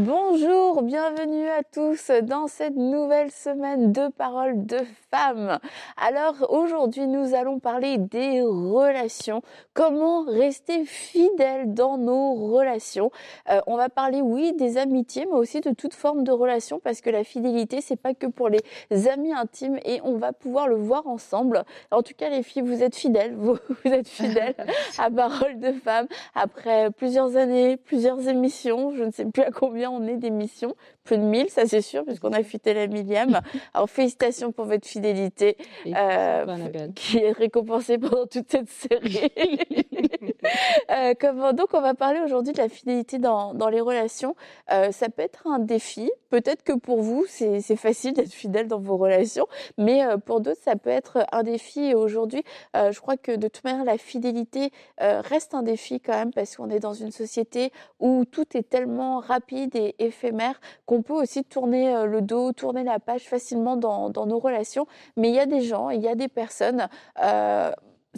Bonjour, 0.00 0.80
bienvenue 0.80 1.46
à 1.50 1.62
tous 1.62 2.10
dans 2.22 2.46
cette 2.46 2.74
nouvelle 2.74 3.30
semaine 3.30 3.92
de 3.92 4.08
paroles 4.08 4.64
de 4.64 4.78
femmes. 5.10 5.58
Alors 5.98 6.36
aujourd'hui 6.48 7.06
nous 7.06 7.34
allons 7.34 7.58
parler 7.58 7.98
des 7.98 8.40
relations, 8.40 9.42
comment 9.74 10.22
rester 10.22 10.86
fidèle 10.86 11.74
dans 11.74 11.98
nos 11.98 12.32
relations? 12.32 13.10
Euh, 13.50 13.60
on 13.66 13.76
va 13.76 13.90
parler 13.90 14.22
oui 14.22 14.54
des 14.54 14.78
amitiés 14.78 15.26
mais 15.26 15.36
aussi 15.36 15.60
de 15.60 15.72
toute 15.72 15.92
forme 15.92 16.24
de 16.24 16.32
relation 16.32 16.80
parce 16.82 17.02
que 17.02 17.10
la 17.10 17.22
fidélité 17.22 17.82
c'est 17.82 18.00
pas 18.00 18.14
que 18.14 18.26
pour 18.26 18.48
les 18.48 18.62
amis 19.06 19.34
intimes 19.34 19.78
et 19.84 20.00
on 20.02 20.16
va 20.16 20.32
pouvoir 20.32 20.66
le 20.66 20.76
voir 20.76 21.06
ensemble. 21.08 21.62
En 21.90 22.00
tout 22.00 22.14
cas 22.16 22.30
les 22.30 22.42
filles 22.42 22.62
vous 22.62 22.82
êtes 22.82 22.96
fidèles, 22.96 23.34
vous, 23.38 23.58
vous 23.68 23.92
êtes 23.92 24.08
fidèles 24.08 24.54
à 24.96 25.10
paroles 25.14 25.60
de 25.60 25.72
femmes 25.72 26.06
après 26.34 26.90
plusieurs 26.90 27.36
années, 27.36 27.76
plusieurs 27.76 28.28
émissions, 28.28 28.94
je 28.94 29.04
ne 29.04 29.10
sais 29.10 29.26
plus 29.26 29.42
à 29.42 29.50
combien 29.50 29.89
on 29.90 30.06
est 30.06 30.16
d'émissions, 30.16 30.74
plus 31.04 31.18
de 31.18 31.22
1000, 31.22 31.50
ça 31.50 31.66
c'est 31.66 31.80
sûr, 31.80 32.04
puisqu'on 32.04 32.32
a 32.32 32.42
fêté 32.42 32.74
la 32.74 32.86
millième. 32.86 33.40
Alors 33.74 33.88
félicitations 33.88 34.52
pour 34.52 34.66
votre 34.66 34.86
fidélité, 34.86 35.56
euh, 35.86 36.88
qui 36.94 37.18
est 37.18 37.32
récompensée 37.32 37.98
pendant 37.98 38.26
toute 38.26 38.50
cette 38.50 38.68
série. 38.68 39.30
euh, 40.90 41.14
comment, 41.18 41.52
donc 41.52 41.68
on 41.72 41.80
va 41.80 41.94
parler 41.94 42.20
aujourd'hui 42.20 42.52
de 42.52 42.58
la 42.58 42.68
fidélité 42.68 43.18
dans, 43.18 43.54
dans 43.54 43.68
les 43.68 43.80
relations. 43.80 44.34
Euh, 44.72 44.92
ça 44.92 45.08
peut 45.08 45.22
être 45.22 45.46
un 45.46 45.58
défi, 45.58 46.10
peut-être 46.30 46.62
que 46.62 46.72
pour 46.72 47.00
vous 47.00 47.24
c'est 47.28 47.60
facile 47.76 48.12
d'être 48.12 48.32
fidèle 48.32 48.68
dans 48.68 48.78
vos 48.78 48.96
relations, 48.96 49.46
mais 49.78 50.04
euh, 50.04 50.16
pour 50.16 50.40
d'autres 50.40 50.60
ça 50.62 50.76
peut 50.76 50.90
être 50.90 51.24
un 51.32 51.42
défi. 51.42 51.80
Et 51.80 51.94
aujourd'hui, 51.94 52.44
je 52.74 52.98
crois 53.00 53.16
que 53.16 53.32
de 53.32 53.48
toute 53.48 53.64
manière 53.64 53.84
la 53.84 53.98
fidélité 53.98 54.70
reste 54.98 55.54
un 55.54 55.62
défi 55.62 56.00
quand 56.00 56.12
même, 56.12 56.32
parce 56.32 56.56
qu'on 56.56 56.70
est 56.70 56.78
dans 56.78 56.92
une 56.92 57.10
société 57.10 57.72
où 57.98 58.24
tout 58.24 58.56
est 58.56 58.68
tellement 58.68 59.20
rapide 59.20 59.74
et 59.76 59.94
éphémère 59.98 60.60
qu'on 60.90 61.02
peut 61.02 61.14
aussi 61.14 61.44
tourner 61.44 61.94
euh, 61.94 62.06
le 62.06 62.20
dos, 62.20 62.52
tourner 62.52 62.82
la 62.82 62.98
page 62.98 63.22
facilement 63.22 63.76
dans, 63.76 64.10
nos 64.26 64.40
relations. 64.40 64.88
Mais 65.16 65.28
il 65.28 65.36
y 65.36 65.38
a 65.38 65.46
des 65.46 65.60
gens, 65.60 65.90
il 65.90 66.00
y 66.00 66.08
a 66.08 66.16
des 66.16 66.26
personnes. 66.26 66.88
Euh, 67.22 67.70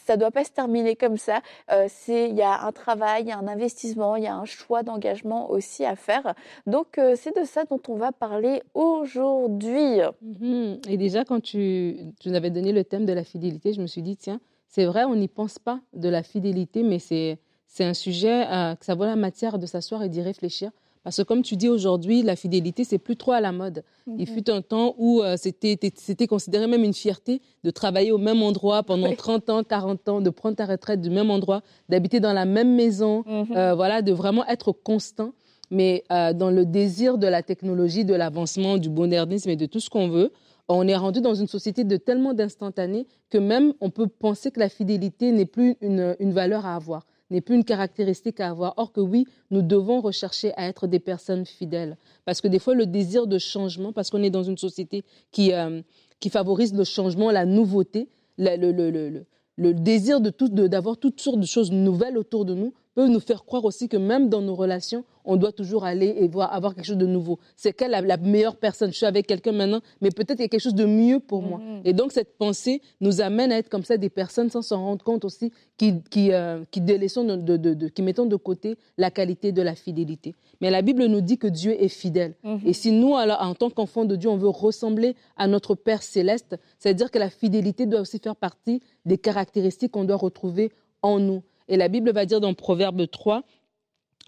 ça 0.02 0.16
doit 0.16 0.30
pas 0.30 0.42
se 0.42 0.52
terminer 0.52 0.96
comme 0.96 1.18
ça. 1.18 1.42
Euh, 1.70 1.86
il 2.08 2.34
y 2.34 2.40
a 2.40 2.64
un 2.64 2.72
travail, 2.72 3.30
un 3.30 3.46
investissement, 3.46 4.16
il 4.16 4.24
y 4.24 4.26
a 4.26 4.34
un 4.34 4.46
choix 4.46 4.82
d'engagement 4.82 5.50
aussi 5.50 5.84
à 5.84 5.96
faire. 5.96 6.34
Donc 6.66 6.98
c'est 7.14 7.36
de 7.38 7.44
ça 7.44 7.64
dont 7.66 7.80
on 7.88 7.96
va 7.96 8.10
parler 8.10 8.62
aujourd'hui. 8.72 10.00
Mhm. 10.22 10.80
Et 10.88 10.96
déjà 10.96 11.26
quand 11.26 11.42
tu, 11.42 11.98
tu 12.20 12.30
nous 12.30 12.34
avais 12.34 12.48
donné 12.48 12.72
le 12.72 12.84
thème 12.84 13.04
de 13.04 13.12
la 13.12 13.22
fidélité, 13.22 13.74
je 13.74 13.82
me 13.82 13.86
suis 13.86 14.00
dit 14.00 14.16
tiens, 14.16 14.40
c'est 14.66 14.86
vrai, 14.86 15.04
on 15.04 15.14
n'y 15.14 15.28
pense 15.28 15.58
pas 15.58 15.80
de 15.92 16.08
la 16.08 16.22
fidélité, 16.22 16.82
mais 16.82 16.98
c'est 16.98 17.38
c'est 17.66 17.84
un 17.84 17.94
sujet 17.94 18.46
que 18.78 18.84
ça 18.84 18.94
vaut 18.94 19.04
la 19.04 19.16
matière 19.16 19.58
de 19.58 19.64
s'asseoir 19.66 20.02
et 20.02 20.10
d'y 20.10 20.20
réfléchir. 20.20 20.70
Parce 21.04 21.16
que 21.16 21.22
comme 21.22 21.42
tu 21.42 21.56
dis 21.56 21.68
aujourd'hui, 21.68 22.22
la 22.22 22.36
fidélité, 22.36 22.84
c'est 22.84 22.98
plus 22.98 23.16
trop 23.16 23.32
à 23.32 23.40
la 23.40 23.50
mode. 23.52 23.82
Mhm. 24.06 24.16
Il 24.18 24.26
fut 24.28 24.48
un 24.50 24.62
temps 24.62 24.94
où 24.98 25.20
euh, 25.22 25.36
c'était 25.36 25.76
c'était 25.96 26.26
considéré 26.26 26.66
même 26.66 26.84
une 26.84 26.94
fierté 26.94 27.40
de 27.64 27.70
travailler 27.70 28.12
au 28.12 28.18
même 28.18 28.42
endroit 28.42 28.82
pendant 28.84 29.08
Oui. 29.08 29.16
30 29.16 29.50
ans, 29.50 29.62
40 29.64 30.08
ans, 30.08 30.20
de 30.20 30.30
prendre 30.30 30.56
ta 30.56 30.64
retraite 30.66 31.00
du 31.00 31.10
même 31.10 31.30
endroit, 31.30 31.62
d'habiter 31.88 32.20
dans 32.20 32.32
la 32.32 32.44
même 32.44 32.74
maison, 32.74 33.24
Mhm. 33.26 33.56
euh, 33.56 33.74
voilà, 33.74 34.02
de 34.02 34.12
vraiment 34.12 34.46
être 34.46 34.70
constant. 34.72 35.32
Mais 35.70 36.04
euh, 36.12 36.32
dans 36.34 36.50
le 36.50 36.66
désir 36.66 37.16
de 37.18 37.26
la 37.26 37.42
technologie, 37.42 38.04
de 38.04 38.14
l'avancement, 38.14 38.76
du 38.76 38.90
modernisme 38.90 39.48
et 39.50 39.56
de 39.56 39.66
tout 39.66 39.80
ce 39.80 39.88
qu'on 39.90 40.08
veut, 40.08 40.30
on 40.68 40.86
est 40.86 40.96
rendu 40.96 41.20
dans 41.20 41.34
une 41.34 41.48
société 41.48 41.82
de 41.82 41.96
tellement 41.96 42.34
d'instantané 42.34 43.06
que 43.30 43.38
même 43.38 43.72
on 43.80 43.90
peut 43.90 44.06
penser 44.06 44.50
que 44.50 44.60
la 44.60 44.68
fidélité 44.68 45.32
n'est 45.32 45.46
plus 45.46 45.76
une, 45.80 46.14
une 46.20 46.32
valeur 46.32 46.64
à 46.66 46.76
avoir, 46.76 47.04
n'est 47.32 47.40
plus 47.40 47.56
une 47.56 47.64
caractéristique 47.64 48.38
à 48.40 48.50
avoir. 48.50 48.74
Or 48.76 48.92
que 48.92 49.00
oui, 49.00 49.26
nous 49.50 49.62
devons 49.62 50.00
rechercher 50.00 50.52
à 50.56 50.68
être 50.68 50.86
des 50.86 51.00
personnes 51.00 51.44
fidèles. 51.46 51.96
Parce 52.24 52.40
que 52.40 52.48
des 52.48 52.58
fois, 52.58 52.74
le 52.74 52.86
désir 52.86 53.26
de 53.26 53.38
changement, 53.38 53.92
parce 53.92 54.10
qu'on 54.10 54.22
est 54.22 54.30
dans 54.30 54.42
une 54.44 54.58
société 54.58 55.02
qui, 55.32 55.52
euh, 55.52 55.82
qui 56.20 56.30
favorise 56.30 56.72
le 56.74 56.84
changement, 56.84 57.30
la 57.30 57.44
nouveauté, 57.46 58.08
le, 58.38 58.56
le, 58.56 58.90
le, 58.90 59.24
le, 59.56 59.74
désir 59.74 60.20
de 60.20 60.30
tout- 60.30 60.48
d'avoir 60.48 60.96
toutes 60.96 61.20
sortes 61.20 61.40
de 61.40 61.46
choses 61.46 61.70
nouvelles 61.72 62.16
autour 62.16 62.44
de 62.44 62.54
nous 62.54 62.72
peut 62.94 63.08
nous 63.08 63.20
faire 63.20 63.44
croire 63.44 63.64
aussi 63.64 63.88
que 63.88 63.96
même 63.96 64.28
dans 64.28 64.40
nos 64.42 64.54
relations, 64.54 65.04
on 65.24 65.36
doit 65.36 65.52
toujours 65.52 65.84
aller 65.84 66.14
et 66.18 66.28
voir, 66.28 66.52
avoir 66.52 66.74
quelque 66.74 66.84
chose 66.84 66.96
de 66.98 67.06
nouveau. 67.06 67.38
C'est 67.56 67.72
quelle 67.72 67.92
la, 67.92 68.00
la 68.00 68.16
meilleure 68.16 68.56
personne? 68.56 68.90
Je 68.90 68.96
suis 68.96 69.06
avec 69.06 69.26
quelqu'un 69.26 69.52
maintenant, 69.52 69.80
mais 70.00 70.10
peut-être 70.10 70.40
il 70.40 70.42
y 70.42 70.44
a 70.44 70.48
quelque 70.48 70.60
chose 70.60 70.74
de 70.74 70.84
mieux 70.84 71.20
pour 71.20 71.42
moi. 71.42 71.58
Mhm. 71.58 71.82
Et 71.84 71.92
donc 71.92 72.12
cette 72.12 72.36
pensée 72.36 72.82
nous 73.00 73.20
amène 73.20 73.52
à 73.52 73.58
être 73.58 73.68
comme 73.68 73.84
ça 73.84 73.96
des 73.96 74.10
personnes 74.10 74.50
sans 74.50 74.62
s'en 74.62 74.84
rendre 74.84 75.04
compte 75.04 75.24
aussi, 75.24 75.52
qui, 75.76 76.02
qui, 76.10 76.32
euh, 76.32 76.64
qui 76.70 76.80
délaissons 76.80 77.24
de, 77.24 77.36
de- 77.36 77.56
de- 77.56 77.74
de- 77.74 77.88
qui 77.88 78.02
mettons 78.02 78.26
de 78.26 78.36
côté 78.36 78.76
la 78.98 79.10
qualité 79.10 79.52
de 79.52 79.62
la 79.62 79.74
fidélité. 79.74 80.34
Mais 80.60 80.70
la 80.70 80.82
Bible 80.82 81.06
nous 81.06 81.20
dit 81.20 81.38
que 81.38 81.46
Dieu 81.46 81.80
est 81.82 81.88
fidèle. 81.88 82.34
Mhm. 82.42 82.60
Et 82.66 82.72
si 82.72 82.92
nous, 82.92 83.14
alors, 83.16 83.38
en 83.40 83.54
tant 83.54 83.70
qu'enfants 83.70 84.04
de 84.04 84.16
Dieu, 84.16 84.28
on 84.28 84.36
veut 84.36 84.48
ressembler 84.48 85.14
à 85.36 85.46
notre 85.46 85.74
Père 85.76 86.02
céleste, 86.02 86.56
c'est-à-dire 86.78 87.10
que 87.10 87.18
la 87.18 87.30
fidélité 87.30 87.86
doit 87.86 88.00
aussi 88.00 88.18
faire 88.18 88.36
partie 88.36 88.80
des 89.06 89.18
caractéristiques 89.18 89.92
qu'on 89.92 90.04
doit 90.04 90.16
retrouver 90.16 90.72
en 91.02 91.18
nous. 91.20 91.42
Et 91.68 91.76
la 91.76 91.88
Bible 91.88 92.12
va 92.12 92.26
dire 92.26 92.40
dans 92.40 92.54
Proverbe 92.54 93.08
3, 93.10 93.42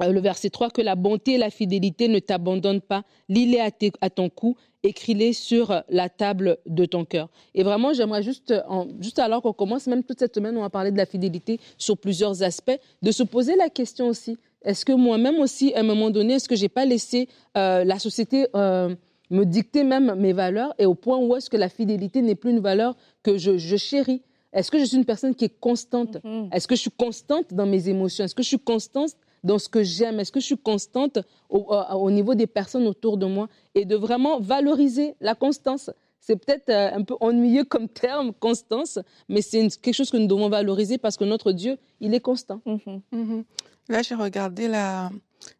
euh, 0.03 0.09
le 0.11 0.21
verset 0.21 0.51
3, 0.51 0.71
que 0.71 0.83
la 0.83 0.97
bonté 0.97 1.35
et 1.35 1.39
la 1.39 1.51
fidélité 1.51 2.09
ne 2.09 2.19
t'abandonnent 2.19 2.81
pas. 2.81 3.05
Lis-les 3.29 3.61
à, 4.01 4.11
ton 4.11 4.29
cou, 4.29 4.57
écris-les 4.83 5.33
sur 5.33 5.83
la 5.89 6.09
table 6.09 6.59
de 6.67 6.85
ton 6.85 7.05
cœur. 7.05 7.29
Et 7.55 7.63
vraiment, 7.63 7.93
j'aimerais 7.93 8.23
juste, 8.23 8.53
en- 8.69 8.87
juste 9.01 9.19
alors 9.21 9.43
qu'on 9.43 9.53
commence, 9.53 9.87
même 9.87 10.03
toute 10.03 10.19
cette 10.19 10.35
semaine, 10.35 10.57
on 10.57 10.63
va 10.63 10.71
parler 10.71 10.91
de 10.91 10.97
la 10.97 11.07
fidélité 11.07 11.61
sur 11.79 11.97
plusieurs 11.97 12.43
aspects, 12.43 12.79
de 13.03 13.11
se 13.13 13.23
poser 13.23 13.55
la 13.57 13.69
question 13.69 14.09
aussi, 14.09 14.37
est-ce 14.63 14.85
que 14.85 14.93
moi-même 14.93 15.39
aussi, 15.41 15.75
à 15.75 15.81
un 15.81 15.85
moment 15.85 16.11
donné, 16.11 16.35
est-ce 16.35 16.49
que 16.49 16.57
j'ai 16.57 16.71
pas 16.71 16.87
laissé 16.87 17.29
euh, 17.57 17.85
la 17.85 17.99
société 17.99 18.47
euh, 18.57 18.95
me 19.31 19.45
dicter 19.45 19.85
même 19.85 20.15
mes 20.17 20.33
valeurs 20.33 20.75
et 20.79 20.87
au 20.87 20.95
point 20.95 21.19
où 21.19 21.37
est-ce 21.37 21.51
que 21.51 21.57
la 21.57 21.69
fidélité 21.69 22.23
n'est 22.23 22.35
plus 22.35 22.51
une 22.51 22.61
valeur 22.61 22.97
que 23.23 23.37
je 23.37 23.77
chéris? 23.77 24.23
Est-ce 24.55 24.71
que 24.71 24.79
je 24.79 24.85
suis 24.85 24.97
une 24.97 25.05
personne 25.05 25.35
qui 25.35 25.45
est 25.47 25.61
constante? 25.61 26.17
Mhm. 26.25 26.49
est-ce 26.53 26.67
que 26.67 26.77
je 26.77 26.81
suis 26.83 26.91
constante 26.91 27.53
dans 27.53 27.67
mes 27.67 27.89
émotions? 27.89 28.25
Est-ce 28.25 28.35
que 28.35 28.43
je 28.43 28.49
suis 28.49 28.59
constante 28.59 29.13
dans 29.43 29.59
ce 29.59 29.69
que 29.69 29.83
j'aime? 29.83 30.21
Est-ce 30.21 30.33
que 30.33 30.41
je 30.41 30.47
suis 30.47 30.57
constante 30.57 31.19
au, 31.51 31.59
au- 31.69 31.97
au 32.07 32.11
niveau 32.11 32.35
des 32.35 32.47
personnes 32.47 32.87
autour 32.87 33.19
de 33.19 33.27
moi? 33.27 33.49
Et 33.75 33.85
de 33.85 33.97
vraiment 33.97 34.41
valoriser 34.41 35.15
la 35.21 35.35
constance. 35.35 35.91
C'est 36.21 36.37
peut-être 36.37 36.71
euh, 36.71 36.91
un 36.99 37.03
peu 37.03 37.17
ennuyeux 37.21 37.65
comme 37.65 37.89
terme, 37.89 38.33
constance, 38.33 38.99
mais 39.29 39.43
c'est 39.43 39.61
une- 39.61 39.71
quelque 39.71 39.95
chose 39.95 40.11
que 40.11 40.17
nous 40.17 40.27
devons 40.29 40.49
valoriser 40.49 40.97
parce 40.99 41.17
que 41.19 41.25
notre 41.25 41.53
Dieu, 41.53 41.77
il 42.01 42.15
est 42.15 42.21
constant. 42.21 42.61
Mhm. 42.65 43.01
Mhm. 43.13 43.45
Là, 43.91 44.01
j'ai 44.03 44.15
regardé 44.15 44.69
la, 44.69 45.11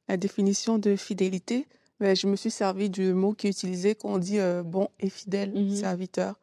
la 0.09 0.17
définition 0.17 0.79
de 0.79 0.97
fidélité. 0.97 1.67
Mais 2.01 2.17
je 2.17 2.27
me 2.27 2.35
suis 2.37 2.51
servi 2.51 2.91
du 2.91 3.13
mot 3.13 3.33
qui 3.35 3.47
est 3.47 3.51
utilisé, 3.51 3.95
qu'on 3.95 4.19
dit 4.19 4.39
euh, 4.41 4.63
bon 4.65 4.89
et 5.01 5.09
fidèle 5.11 5.53
serviteur 5.77 6.35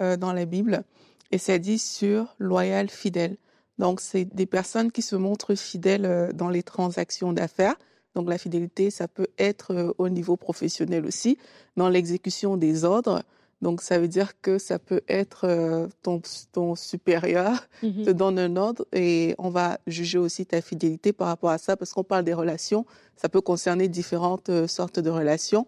euh, 0.00 0.16
dans 0.16 0.32
la 0.34 0.44
Bible. 0.44 0.84
Et 1.30 1.38
c'est 1.38 1.58
dit 1.58 1.78
sur 1.78 2.34
loyal, 2.38 2.88
fidèle. 2.88 3.36
Donc, 3.78 4.00
c'est 4.00 4.24
des 4.24 4.46
personnes 4.46 4.90
qui 4.90 5.02
se 5.02 5.14
montrent 5.16 5.54
fidèles 5.54 6.04
euh, 6.06 6.32
dans 6.32 6.48
les 6.48 6.62
transactions 6.62 7.32
d'affaires. 7.32 7.76
Donc, 8.14 8.28
la 8.28 8.38
fidélité, 8.38 8.90
ça 8.90 9.06
peut 9.08 9.28
être 9.38 9.72
euh, 9.74 9.92
au 9.98 10.08
niveau 10.08 10.36
professionnel 10.36 11.04
aussi, 11.06 11.38
dans 11.76 11.88
l'exécution 11.88 12.56
des 12.56 12.84
ordres. 12.84 13.22
Donc, 13.60 13.82
ça 13.82 13.98
veut 13.98 14.08
dire 14.08 14.40
que 14.40 14.58
ça 14.58 14.78
peut 14.78 15.02
être 15.08 15.44
euh, 15.44 15.86
ton, 16.02 16.20
ton 16.52 16.74
supérieur 16.74 17.52
Mhm. 17.82 18.04
te 18.04 18.10
donne 18.10 18.38
un 18.38 18.56
ordre 18.56 18.84
et 18.92 19.34
on 19.38 19.50
va 19.50 19.78
juger 19.86 20.18
aussi 20.18 20.46
ta 20.46 20.60
fidélité 20.60 21.12
par 21.12 21.28
rapport 21.28 21.50
à 21.50 21.58
ça 21.58 21.76
parce 21.76 21.92
qu'on 21.92 22.04
parle 22.04 22.24
des 22.24 22.34
relations. 22.34 22.86
Ça 23.16 23.28
peut 23.28 23.40
concerner 23.40 23.86
différentes 23.88 24.66
sortes 24.66 24.98
de 24.98 25.10
relations. 25.10 25.66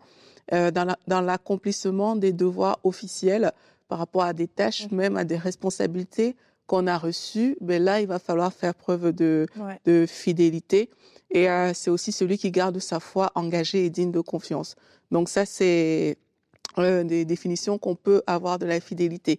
Euh, 0.52 0.73
dans 0.73 0.84
la- 0.84 0.99
dans 1.06 1.20
l'accomplissement 1.20 2.17
des 2.17 2.32
devoirs 2.32 2.81
officiels 2.82 3.52
par 3.90 3.98
rapport 3.98 4.22
à 4.22 4.32
des 4.32 4.46
tâches, 4.48 4.87
Mhm. 4.90 4.96
même 4.96 5.16
à 5.16 5.25
des 5.25 5.37
responsabilités 5.37 6.37
qu'on 6.66 6.87
a 6.87 6.96
reçues, 6.96 7.56
ben 7.60 7.82
là, 7.82 8.00
il 8.00 8.06
va 8.06 8.19
falloir 8.20 8.52
faire 8.52 8.75
preuve 8.75 9.12
de, 9.12 9.46
Ouais. 9.58 9.78
de 9.84 10.06
fidélité. 10.06 10.88
Et 11.32 11.50
euh, 11.50 11.72
c'est 11.75 11.90
aussi 11.90 12.12
celui 12.12 12.38
qui 12.38 12.50
garde 12.52 12.78
sa 12.78 13.00
foi 13.00 13.32
engagée 13.34 13.84
et 13.87 13.90
digne 13.90 14.12
de 14.12 14.20
confiance. 14.20 14.76
Donc 15.10 15.28
ça, 15.28 15.44
c'est 15.44 16.16
euh, 16.78 17.02
des 17.02 17.25
définitions 17.25 17.78
qu'on 17.78 17.96
peut 17.96 18.22
avoir 18.28 18.60
de 18.60 18.66
la 18.66 18.78
fidélité. 18.78 19.38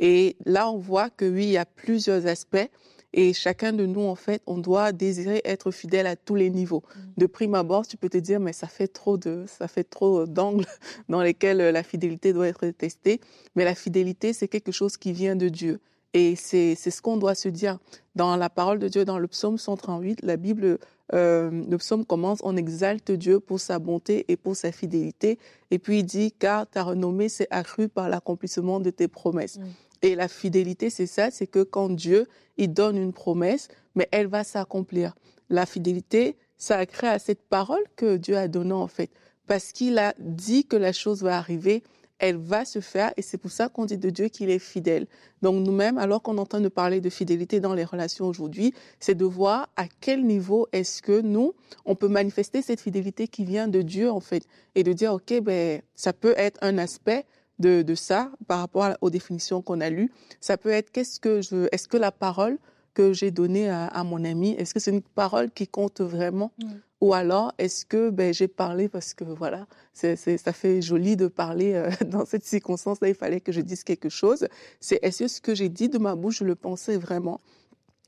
Et 0.00 0.34
là, 0.44 0.68
on 0.68 0.78
voit 0.78 1.10
que 1.10 1.24
oui, 1.24 1.44
il 1.44 1.50
y 1.52 1.56
a 1.56 1.64
plusieurs 1.64 2.26
aspects. 2.26 2.68
Et 3.14 3.32
chacun 3.34 3.72
de 3.72 3.84
nous, 3.84 4.02
en 4.02 4.14
fait, 4.14 4.42
on 4.46 4.58
doit 4.58 4.92
désirer 4.92 5.42
être 5.44 5.70
fidèle 5.70 6.06
à 6.06 6.16
tous 6.16 6.34
les 6.34 6.50
niveaux. 6.50 6.82
De 7.18 7.26
prime 7.26 7.54
abord, 7.54 7.86
tu 7.86 7.96
peux 7.96 8.08
te 8.08 8.18
dire, 8.18 8.40
mais 8.40 8.52
ça 8.52 8.66
fait 8.66 8.88
trop 8.88 9.18
de, 9.18 9.44
ça 9.46 9.68
fait 9.68 9.84
trop 9.84 10.26
d'angles 10.26 10.66
dans 11.08 11.22
lesquels 11.22 11.60
euh, 11.60 11.72
la 11.72 11.82
fidélité 11.82 12.32
doit 12.32 12.48
être 12.48 12.66
testée. 12.70 13.20
Mais 13.54 13.64
la 13.64 13.74
fidélité, 13.74 14.32
c'est 14.32 14.48
quelque 14.48 14.72
chose 14.72 14.96
qui 14.96 15.12
vient 15.12 15.36
de 15.36 15.48
Dieu. 15.48 15.80
Et 16.14 16.36
c'est 16.36 16.74
ce 16.74 17.00
qu'on 17.00 17.16
doit 17.16 17.34
se 17.34 17.48
dire. 17.48 17.78
Dans 18.14 18.36
la 18.36 18.50
parole 18.50 18.78
de 18.78 18.88
Dieu, 18.88 19.06
dans 19.06 19.18
le 19.18 19.26
psaume 19.26 19.56
138, 19.56 20.20
la 20.22 20.36
Bible, 20.36 20.78
euh, 21.14 21.50
le 21.50 21.78
psaume 21.78 22.04
commence, 22.04 22.40
on 22.42 22.56
exalte 22.56 23.10
Dieu 23.10 23.40
pour 23.40 23.60
sa 23.60 23.78
bonté 23.78 24.26
et 24.28 24.36
pour 24.36 24.54
sa 24.54 24.72
fidélité. 24.72 25.38
Et 25.70 25.78
puis 25.78 26.00
il 26.00 26.04
dit, 26.04 26.32
car 26.32 26.66
ta 26.66 26.82
renommée 26.82 27.30
s'est 27.30 27.48
accrue 27.50 27.88
par 27.88 28.10
l'accomplissement 28.10 28.80
de 28.80 28.90
tes 28.90 29.08
promesses. 29.08 29.58
Mm. 29.58 29.62
Et 30.02 30.16
la 30.16 30.28
fidélité, 30.28 30.90
c'est 30.90 31.06
ça, 31.06 31.30
c'est 31.30 31.46
que 31.46 31.62
quand 31.62 31.88
Dieu, 31.88 32.26
il 32.56 32.72
donne 32.72 32.96
une 32.96 33.12
promesse, 33.12 33.68
mais 33.94 34.08
elle 34.10 34.26
va 34.26 34.44
s'accomplir. 34.44 35.14
La 35.48 35.64
fidélité, 35.64 36.36
ça 36.58 36.78
a 36.78 36.86
créé 36.86 37.10
à 37.10 37.18
cette 37.18 37.42
parole 37.42 37.82
que 37.96 38.16
Dieu 38.16 38.36
a 38.36 38.48
donnée 38.48 38.72
en 38.72 38.88
fait. 38.88 39.10
Parce 39.46 39.72
qu'il 39.72 39.98
a 39.98 40.14
dit 40.18 40.64
que 40.64 40.76
la 40.76 40.92
chose 40.92 41.22
va 41.22 41.36
arriver, 41.36 41.82
elle 42.18 42.36
va 42.36 42.64
se 42.64 42.80
faire 42.80 43.12
et 43.16 43.22
c'est 43.22 43.36
pour 43.36 43.50
ça 43.50 43.68
qu'on 43.68 43.84
dit 43.84 43.98
de 43.98 44.08
Dieu 44.08 44.28
qu'il 44.28 44.48
est 44.48 44.60
fidèle. 44.60 45.06
Donc 45.42 45.66
nous-mêmes, 45.66 45.98
alors 45.98 46.22
qu'on 46.22 46.36
est 46.36 46.40
en 46.40 46.46
train 46.46 46.60
de 46.60 46.68
parler 46.68 47.00
de 47.00 47.10
fidélité 47.10 47.58
dans 47.58 47.74
les 47.74 47.84
relations 47.84 48.26
aujourd'hui, 48.26 48.72
c'est 49.00 49.16
de 49.16 49.24
voir 49.24 49.68
à 49.76 49.86
quel 50.00 50.24
niveau 50.24 50.68
est-ce 50.72 51.02
que 51.02 51.20
nous, 51.20 51.52
on 51.84 51.96
peut 51.96 52.06
manifester 52.08 52.62
cette 52.62 52.80
fidélité 52.80 53.26
qui 53.26 53.44
vient 53.44 53.66
de 53.66 53.82
Dieu 53.82 54.08
en 54.10 54.20
fait 54.20 54.46
et 54.76 54.84
de 54.84 54.92
dire, 54.92 55.14
OK, 55.14 55.34
ben, 55.42 55.82
ça 55.96 56.12
peut 56.12 56.34
être 56.36 56.58
un 56.62 56.78
aspect 56.78 57.24
de, 57.62 57.80
de 57.80 57.94
ça 57.94 58.30
par 58.46 58.58
rapport 58.58 58.90
aux 59.00 59.08
définitions 59.08 59.62
qu'on 59.62 59.80
a 59.80 59.88
lues. 59.88 60.12
Ça 60.40 60.58
peut 60.58 60.70
être, 60.70 60.90
qu'est-ce 60.90 61.18
que 61.18 61.40
je, 61.40 61.68
est-ce 61.72 61.88
que 61.88 61.96
la 61.96 62.12
parole 62.12 62.58
que 62.92 63.14
j'ai 63.14 63.30
donnée 63.30 63.70
à, 63.70 64.04
mon 64.04 64.22
ami, 64.22 64.50
est-ce 64.58 64.74
que 64.74 64.80
c'est 64.80 64.90
une 64.90 65.00
parole 65.00 65.50
qui 65.50 65.66
compte 65.66 66.00
vraiment? 66.02 66.52
Ou 67.00 67.14
alors, 67.14 67.52
est-ce 67.58 67.84
que 67.84 68.10
ben, 68.10 68.32
j'ai 68.32 68.48
parlé 68.48 68.88
parce 68.88 69.14
que 69.14 69.24
voilà, 69.24 69.66
c'est, 69.92 70.16
ça 70.16 70.52
fait 70.52 70.82
joli 70.82 71.16
de 71.16 71.26
parler 71.26 71.72
euh, 71.74 71.90
dans 72.06 72.24
cette 72.24 72.44
circonstance-là, 72.44 73.08
il 73.08 73.14
fallait 73.14 73.40
que 73.40 73.50
je 73.50 73.60
dise 73.60 73.82
quelque 73.82 74.08
chose. 74.08 74.46
C'est 74.78 75.00
est-ce 75.02 75.24
que 75.24 75.28
ce 75.28 75.40
que 75.40 75.54
j'ai 75.54 75.68
dit 75.68 75.88
de 75.88 75.98
ma 75.98 76.14
bouche, 76.14 76.38
je 76.38 76.44
le 76.44 76.54
pensais 76.54 76.96
vraiment? 76.98 77.40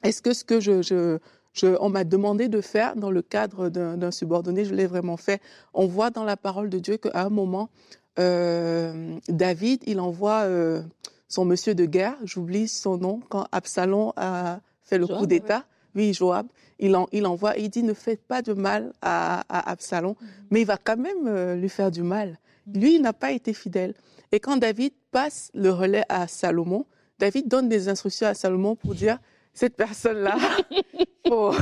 Est-ce 0.05 0.23
que 0.23 0.33
ce 0.33 0.45
que 0.45 0.61
je, 0.61 0.83
je, 0.83 1.19
je 1.55 1.77
on 1.81 1.89
m'a 1.89 2.05
demandé 2.05 2.49
de 2.49 2.61
faire 2.61 2.95
dans 2.95 3.11
le 3.11 3.23
cadre 3.23 3.69
d'un, 3.69 4.11
subordonné, 4.11 4.65
je 4.65 4.75
l'ai 4.75 4.87
vraiment 4.87 5.17
fait? 5.17 5.41
On 5.73 5.87
voit 5.87 6.11
dans 6.11 6.25
la 6.25 6.37
parole 6.37 6.69
de 6.69 6.79
Dieu 6.79 6.97
qu'à 6.99 7.25
un 7.25 7.31
moment, 7.31 7.71
David, 8.17 9.83
il 9.87 10.01
envoie 10.01 10.43
euh, 10.43 10.83
son 11.29 11.45
monsieur 11.45 11.75
de 11.75 11.85
guerre, 11.85 12.17
j'oublie 12.25 12.69
son 12.69 12.97
nom, 12.97 13.21
quand 13.29 13.47
Absalom 13.53 14.13
a 14.17 14.61
fait 14.83 14.99
le 14.99 15.07
coup 15.07 15.27
d'État. 15.27 15.65
Oui, 15.95 16.13
Joab 16.13 16.47
il, 16.79 16.97
il 17.13 17.27
envoie, 17.27 17.57
il 17.57 17.69
dit 17.71 17.83
ne 17.83 17.95
faites 17.95 18.23
pas 18.27 18.43
de 18.43 18.53
mal 18.53 18.93
à, 19.03 19.45
Absalom, 19.71 20.15
mhm. 20.21 20.29
mais 20.51 20.61
il 20.63 20.67
va 20.67 20.77
quand 20.77 20.97
même 20.97 21.27
euh, 21.27 21.57
lui 21.57 21.69
faire 21.69 21.91
du 21.91 22.03
mal. 22.03 22.39
Mhm. 22.67 22.81
Lui, 22.81 22.95
il 22.97 23.03
n'a 23.03 23.13
pas 23.13 23.33
été 23.33 23.53
fidèle. 23.53 23.95
Et 24.33 24.41
quand 24.41 24.57
David 24.57 24.93
passe 25.11 25.51
le 25.55 25.71
relais 25.71 26.05
à 26.09 26.27
Salomon, 26.27 26.87
David 27.19 27.49
donne 27.49 27.69
des 27.69 27.89
instructions 27.89 28.27
à 28.27 28.35
Salomon 28.35 28.75
pour 28.75 28.95
dire 28.95 29.19
cette 29.53 29.77
personne-là, 29.77 30.37
faut, 31.29 31.53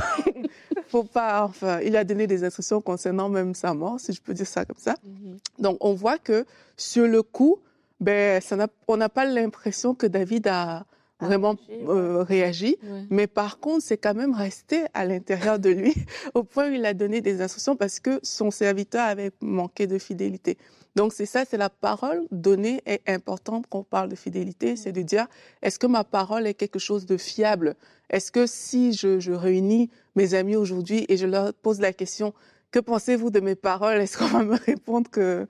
faut 0.87 1.03
pas, 1.03 1.43
enfin, 1.43 1.79
il 1.81 1.95
a 1.95 2.03
donné 2.03 2.27
des 2.27 2.43
instructions 2.43 2.81
concernant 2.81 3.29
même 3.29 3.55
sa 3.55 3.73
mort, 3.73 3.99
si 3.99 4.13
je 4.13 4.21
peux 4.21 4.33
dire 4.33 4.47
ça 4.47 4.65
comme 4.65 4.77
ça. 4.77 4.95
Mhm. 5.03 5.37
Donc, 5.59 5.77
on 5.81 5.93
voit 5.93 6.17
que 6.17 6.45
sur 6.77 7.07
le 7.07 7.23
coup, 7.23 7.59
ben, 7.99 8.41
ça 8.41 8.55
on 8.87 8.97
n'a 8.97 9.09
pas 9.09 9.25
l'impression 9.25 9.95
que 9.95 10.07
David 10.07 10.47
a, 10.47 10.85
vraiment 11.23 11.55
euh, 11.71 12.23
réagi. 12.23 12.77
Mais 13.09 13.27
par 13.27 13.59
contre, 13.59 13.83
c'est 13.83 13.97
quand 13.97 14.13
même 14.13 14.33
resté 14.33 14.83
à 14.93 15.05
l'intérieur 15.05 15.59
de 15.59 15.69
lui 15.69 15.93
au 16.33 16.43
point 16.43 16.69
où 16.69 16.73
il 16.73 16.85
a 16.85 16.93
donné 16.93 17.21
des 17.21 17.41
instructions 17.41 17.75
parce 17.75 17.99
que 17.99 18.19
son 18.23 18.51
serviteur 18.51 19.03
avait 19.03 19.31
manqué 19.41 19.87
de 19.87 19.97
fidélité. 19.97 20.57
Donc 20.95 21.11
c'est 21.11 21.25
ça, 21.25 21.43
c'est 21.43 21.57
la 21.57 21.69
parole 21.69 22.21
donnée 22.31 22.81
est 22.85 23.01
importante 23.09 23.65
quand 23.67 23.79
on 23.79 23.83
parle 23.83 24.09
de 24.09 24.15
fidélité, 24.15 24.75
c'est 24.75 24.91
de 24.91 25.01
dire 25.01 25.25
est-ce 25.63 25.79
que 25.79 25.87
ma 25.87 26.03
parole 26.03 26.45
est 26.45 26.53
quelque 26.53 26.77
chose 26.77 27.05
de 27.07 27.17
fiable? 27.17 27.75
Est-ce 28.11 28.31
que 28.31 28.45
si 28.45 28.93
je, 28.93 29.19
je 29.19 29.31
réunis 29.31 29.89
mes 30.15 30.35
amis 30.35 30.55
aujourd'hui 30.55 31.05
et 31.09 31.17
je 31.17 31.25
leur 31.25 31.53
pose 31.55 31.79
la 31.79 31.93
question 31.93 32.33
que 32.73 32.79
pensez-vous 32.79 33.29
de 33.29 33.39
mes 33.39 33.55
paroles? 33.55 33.97
Est-ce 33.97 34.17
qu'on 34.17 34.27
va 34.27 34.43
me 34.43 34.57
répondre 34.65 35.09
que 35.09 35.47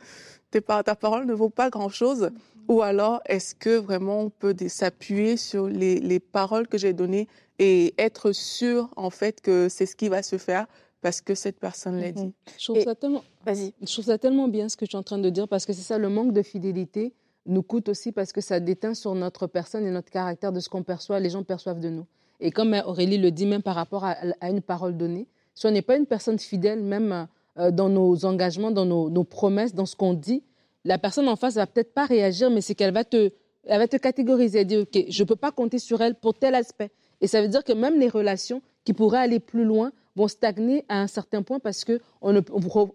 ta 0.52 0.96
parole 0.96 1.25
ne 1.25 1.34
vaut 1.34 1.50
pas 1.50 1.70
grand-chose? 1.70 2.30
Ou 2.68 2.81
alors, 2.81 3.21
est-ce 3.25 3.56
que 3.56 3.77
vraiment 3.77 4.21
on 4.21 4.30
peut 4.30 4.56
s'appuyer 4.68 5.38
sur 5.38 5.68
les, 5.68 6.19
paroles 6.19 6.68
que 6.68 6.77
j'ai 6.77 6.94
données 6.94 7.27
et 7.60 7.94
être 7.98 8.31
sûr, 8.31 8.89
en 8.95 9.10
fait, 9.10 9.42
que 9.42 9.68
c'est 9.69 9.86
ce 9.86 9.95
qui 9.95 10.10
va 10.10 10.24
se 10.24 10.38
faire 10.38 10.68
parce 11.01 11.21
que 11.21 11.36
cette 11.36 11.60
personne 11.60 12.00
l'a 12.00 12.12
dit? 12.12 12.33
Je 12.57 12.65
trouve, 12.65 12.81
ça 12.81 12.95
tellement... 12.95 13.24
je 13.48 13.92
trouve 13.92 14.06
ça 14.06 14.18
tellement 14.18 14.48
bien 14.48 14.69
ce 14.69 14.77
que 14.77 14.86
tu 14.86 14.95
es 14.95 15.00
en 15.00 15.04
train 15.04 15.18
de 15.18 15.30
dire 15.30 15.48
parce 15.48 15.65
que 15.65 15.74
c'est 15.74 15.81
ça, 15.81 15.98
le 15.98 16.10
manque 16.10 16.33
de 16.33 16.42
fidélité 16.42 17.13
nous 17.45 17.63
coûte 17.63 17.89
aussi 17.89 18.12
parce 18.12 18.31
que 18.31 18.39
ça 18.39 18.60
déteint 18.60 18.94
sur 18.94 19.13
notre 19.15 19.48
personne 19.48 19.86
et 19.86 19.92
notre 19.92 20.10
caractère 20.10 20.54
de 20.54 20.60
ce 20.60 20.69
qu'on 20.69 20.83
perçoit, 20.83 21.19
les 21.19 21.30
gens 21.30 21.44
perçoivent 21.44 21.81
de 21.81 21.89
nous. 21.89 22.06
Et 22.39 22.51
comme 22.51 22.74
Aurélie 22.86 23.18
le 23.18 23.31
dit 23.31 23.45
même 23.45 23.62
par 23.62 23.75
rapport 23.75 24.06
à, 24.06 24.15
une 24.50 24.62
parole 24.62 24.95
donnée, 24.95 25.27
si 25.54 25.65
on 25.65 25.71
n'est 25.71 25.81
pas 25.81 25.98
une 25.98 26.06
personne 26.06 26.39
fidèle, 26.39 26.81
même 26.81 27.27
euh, 27.60 27.71
dans 27.71 27.89
nos 27.89 28.25
engagements, 28.25 28.71
dans 28.71 28.86
nos 28.86 29.24
promesses, 29.24 29.75
dans 29.75 29.86
ce 29.86 29.95
qu'on 29.95 30.13
dit, 30.13 30.44
la 30.85 30.97
personne 30.97 31.27
en 31.27 31.35
face 31.35 31.56
va 31.56 31.68
peut-être 31.68 31.94
pas 31.94 32.06
réagir, 32.06 32.50
mais 32.50 32.62
c'est 32.62 32.75
qu'elle 32.75 32.94
va 32.94 33.03
te, 33.03 33.31
elle 33.65 33.80
va 33.80 33.88
te 33.88 33.97
catégoriser 33.97 34.62
et 34.62 34.65
dire, 34.65 34.81
OK, 34.81 35.06
je 35.07 35.24
ne 35.24 35.27
peux 35.27 35.35
pas 35.35 35.51
compter 35.51 35.80
sur 35.80 36.01
elle 36.01 36.15
pour 36.15 36.33
tel 36.33 36.56
aspect. 36.56 36.91
Et 37.21 37.27
ça 37.27 37.41
veut 37.41 37.47
dire 37.47 37.63
que 37.63 37.74
même 37.74 38.00
les 38.00 38.09
relations 38.09 38.62
qui 38.83 38.94
pourraient 38.94 39.19
aller 39.19 39.39
plus 39.39 39.63
loin 39.63 39.91
vont 40.15 40.27
stagner 40.27 40.86
à 40.89 41.01
un 41.01 41.07
certain 41.07 41.42
point 41.42 41.60
parce 41.60 41.83
qu'on 41.86 42.31
ne, 42.31 42.42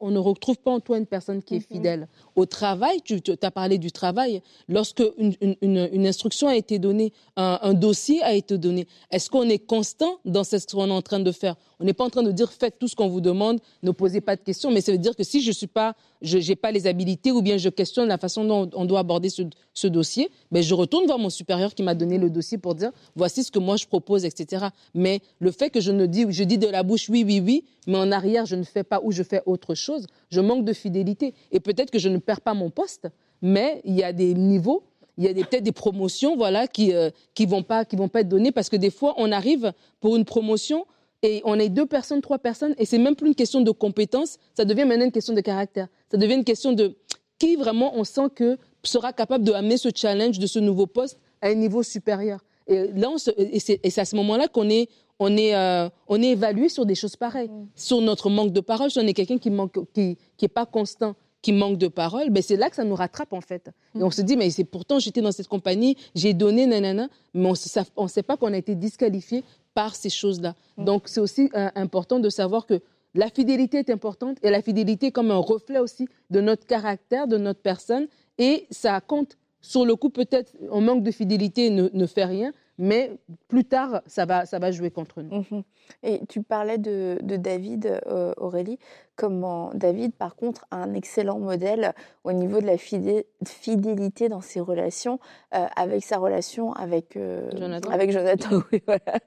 on 0.01 0.11
ne 0.11 0.19
retrouve 0.19 0.59
pas 0.59 0.71
en 0.71 0.81
toi 0.81 0.99
une 0.99 1.07
personne 1.07 1.43
qui 1.43 1.57
est 1.57 1.71
mhm. 1.71 1.77
fidèle. 1.77 2.09
Au 2.37 2.47
travail, 2.47 3.01
tu, 3.03 3.21
as 3.43 3.51
parlé 3.51 3.79
du 3.79 3.91
travail, 3.91 4.43
lorsque 4.69 5.03
une, 5.19 5.35
une, 5.61 6.07
instruction 6.07 6.49
a 6.49 6.57
été 6.57 6.79
donnée, 6.79 7.13
un, 7.37 7.75
dossier 7.75 8.23
a 8.23 8.35
été 8.35 8.57
donné, 8.59 8.87
est-ce 9.11 9.31
qu'on 9.31 9.49
est 9.49 9.59
constant 9.59 10.19
dans 10.25 10.45
ce 10.45 10.57
qu'on 10.71 10.89
est 10.89 10.93
en 10.93 11.03
train 11.03 11.21
de 11.21 11.33
faire? 11.33 11.57
On 11.81 11.85
n'est 11.85 11.93
pas 11.93 12.05
en 12.05 12.11
train 12.11 12.23
de 12.23 12.33
dire 12.33 12.53
faites 12.53 12.79
tout 12.79 12.89
ce 12.89 12.97
qu'on 12.97 13.09
vous 13.09 13.21
demande, 13.21 13.61
ne 13.83 13.91
posez 13.91 14.21
pas 14.21 14.37
de 14.37 14.41
questions, 14.41 14.71
mais 14.71 14.81
ça 14.81 14.93
veut 14.93 14.99
dire 14.99 15.15
que 15.15 15.23
si 15.23 15.43
je 15.43 15.53
suis 15.53 15.67
pas, 15.67 15.95
je 16.23 16.39
n'ai 16.39 16.57
pas 16.57 16.73
les 16.73 16.87
habilités 16.87 17.31
ou 17.31 17.43
bien 17.43 17.57
je 17.57 17.69
questionne 17.69 18.09
la 18.09 18.19
façon 18.19 18.45
dont 18.45 18.69
on 18.75 18.85
doit 18.85 19.01
aborder 19.01 19.31
ce, 19.31 19.43
ce 19.75 19.87
dossier, 19.87 20.31
ben 20.51 20.63
je 20.63 20.75
retourne 20.75 21.07
voir 21.07 21.19
mon 21.19 21.31
supérieur 21.31 21.75
qui 21.75 21.83
m'a 21.83 21.95
donné 21.95 22.19
le 22.19 22.31
dossier 22.31 22.59
pour 22.59 22.75
dire 22.75 22.91
voici 23.15 23.45
ce 23.45 23.51
que 23.51 23.59
moi 23.59 23.77
je 23.77 23.87
propose, 23.87 24.25
etc. 24.25 24.67
Mais 24.95 25.21
le 25.39 25.51
fait 25.53 25.71
que 25.71 25.81
je 25.81 25.93
ne 25.93 26.07
dis, 26.07 26.27
je 26.29 26.45
dis 26.45 26.59
de 26.59 26.67
la 26.67 26.83
bouche 26.83 27.08
oui, 27.09 27.25
oui, 27.27 27.41
oui, 27.45 27.65
mais 27.87 27.97
en 27.97 28.13
arrière, 28.13 28.47
je 28.47 28.57
ne 28.57 28.63
fais 28.63 28.85
pas 28.85 29.01
ou 29.03 29.13
je 29.13 29.23
fais 29.23 29.43
autre 29.47 29.75
chose, 29.75 30.07
je 30.31 30.41
manque 30.41 30.65
de 30.65 30.73
fidélité. 30.73 31.35
Et 31.53 31.61
peut-être 31.61 31.91
que 31.91 31.99
je 31.99 32.09
ne 32.09 32.19
perds 32.19 32.41
pas 32.41 32.55
mon 32.55 32.71
poste, 32.71 33.09
mais 33.43 33.81
il 33.85 33.95
y 33.95 34.03
a 34.03 34.13
des 34.13 34.35
niveaux, 34.35 34.83
il 35.17 35.25
y 35.25 35.29
a 35.29 35.35
peut-être 35.35 35.65
des 35.65 35.73
promotions 35.73 36.37
voilà, 36.37 36.69
qui 36.69 36.89
ne 36.89 36.95
euh, 36.95 37.11
qui 37.35 37.47
vont, 37.47 37.63
pas, 37.63 37.85
vont 37.93 38.09
pas 38.09 38.21
être 38.21 38.29
données 38.29 38.53
parce 38.53 38.69
que 38.69 38.77
des 38.77 38.91
fois, 38.91 39.15
on 39.17 39.33
arrive 39.33 39.73
pour 40.01 40.17
une 40.17 40.25
promotion 40.25 40.87
et 41.23 41.43
on 41.45 41.59
est 41.59 41.69
deux 41.69 41.87
personnes, 41.87 42.21
trois 42.21 42.39
personnes, 42.39 42.75
et 42.79 42.85
c'est 42.85 42.99
même 42.99 43.17
plus 43.17 43.27
une 43.29 43.35
question 43.35 43.61
de 43.61 43.73
compétence, 43.73 44.39
ça 44.57 44.65
devient 44.65 44.85
maintenant 44.85 45.07
une 45.07 45.13
question 45.13 45.35
de 45.35 45.41
caractère. 45.41 45.89
Ça 46.11 46.17
devient 46.17 46.35
une 46.35 46.45
question 46.45 46.73
de 46.73 46.97
qui 47.39 47.57
vraiment 47.57 47.97
on 47.97 48.05
sent 48.05 48.31
que 48.35 48.59
sera 48.85 49.13
capable 49.13 49.45
de 49.45 49.53
amener 49.53 49.77
ce 49.77 49.89
challenge 49.95 50.39
de 50.39 50.47
ce 50.47 50.59
nouveau 50.59 50.87
poste 50.87 51.19
à 51.41 51.49
un 51.49 51.55
niveau 51.55 51.83
supérieur. 51.83 52.41
Et 52.69 53.61
c'est 53.61 53.99
à 53.99 54.05
ce 54.05 54.17
moment-là 54.17 54.49
qu'on 54.49 54.69
est, 54.69 54.89
on 55.19 55.37
est, 55.37 55.55
euh, 55.55 55.89
on 56.07 56.23
est 56.23 56.31
évalué 56.31 56.69
sur 56.69 56.87
des 56.87 56.95
choses 56.95 57.17
pareilles, 57.17 57.49
mm. 57.49 57.67
sur 57.75 58.01
notre 58.01 58.31
manque 58.31 58.53
de 58.53 58.61
parole. 58.61 58.91
Si 58.91 58.99
on 58.99 59.07
est 59.07 59.15
quelqu'un 59.15 59.39
qui 59.39 59.51
manque, 59.51 59.73
qui, 59.93 60.17
qui 60.37 60.45
est 60.45 60.49
pas 60.49 60.67
constant, 60.67 61.15
qui 61.43 61.53
manque 61.53 61.79
de 61.79 61.89
parole, 61.89 62.31
ben 62.31 62.43
c'est 62.43 62.57
là 62.57 62.69
que 62.69 62.77
ça 62.77 62.85
nous 62.85 62.95
rattrape 62.95 63.33
en 63.33 63.41
fait. 63.41 63.71
Et 63.95 64.03
on 64.03 64.09
mm. 64.09 64.13
se 64.13 64.23
dit, 64.23 64.37
mais 64.37 64.51
c'est 64.51 64.65
pourtant 64.65 64.99
j'étais 64.99 65.21
dans 65.21 65.33
cette 65.33 65.49
compagnie, 65.49 65.97
j'ai 66.15 66.35
donné 66.35 66.67
nanana, 66.67 67.09
mais 67.35 67.53
on 67.97 68.05
ne 68.05 68.09
sait 68.09 68.23
pas 68.23 68.37
qu'on 68.37 68.53
a 68.53 68.57
été 68.57 68.75
disqualifié 68.75 69.45
par 69.75 69.95
ces 69.95 70.11
choses-là. 70.11 70.55
Mm. 70.77 70.85
Donc 70.85 71.03
c'est 71.07 71.21
aussi 71.21 71.51
euh, 71.55 71.69
important 71.75 72.19
de 72.19 72.29
savoir 72.29 72.67
que 72.67 72.81
la 73.15 73.31
fidélité 73.31 73.79
est 73.79 73.91
importante 73.91 74.37
et 74.43 74.51
la 74.51 74.63
fidélité 74.63 75.07
est 75.07 75.13
comme 75.13 75.31
un 75.31 75.39
reflet 75.39 75.79
aussi 75.79 76.09
de 76.31 76.41
notre 76.41 76.67
caractère, 76.67 77.27
de 77.27 77.39
notre 77.39 77.61
personne, 77.61 78.07
et 78.39 78.67
ça 78.71 79.01
compte. 79.01 79.37
Sur 79.61 79.85
le 79.85 79.97
coup, 79.97 80.09
peut-être, 80.09 80.53
on 80.71 80.81
manque 80.81 81.03
de 81.03 81.11
fidélité, 81.11 81.71
ne, 81.71 81.89
ne 81.93 82.07
fait 82.07 82.25
rien, 82.25 82.53
mais 82.79 83.19
plus 83.49 83.65
tard, 83.65 84.03
ça 84.07 84.25
va, 84.25 84.47
ça 84.47 84.61
va 84.61 84.71
jouer 84.71 84.91
contre 84.91 85.23
nous. 85.23 85.45
Mhm. 85.51 85.63
Et 86.03 86.21
tu 86.29 86.43
parlais 86.43 86.79
de, 86.79 87.19
David, 87.23 88.01
euh, 88.07 88.33
Aurélie. 88.37 88.79
Comment 89.17 89.73
David, 89.75 90.15
par 90.15 90.37
contre, 90.37 90.65
a 90.71 90.77
un 90.77 90.95
excellent 90.95 91.41
modèle 91.41 91.93
au 92.23 92.33
niveau 92.33 92.61
de 92.61 92.67
la 92.67 92.77
fidélité 92.79 94.29
dans 94.29 94.41
ses 94.41 94.61
relations, 94.61 95.19
euh, 95.55 95.67
avec 95.75 96.05
sa 96.05 96.19
relation 96.19 96.73
avec 96.75 97.17
euh, 97.17 97.51
Jonathan. 97.57 97.91
Avec 97.91 98.13
Jonathan, 98.13 98.63
oui, 98.73 98.81
voilà. 98.87 99.19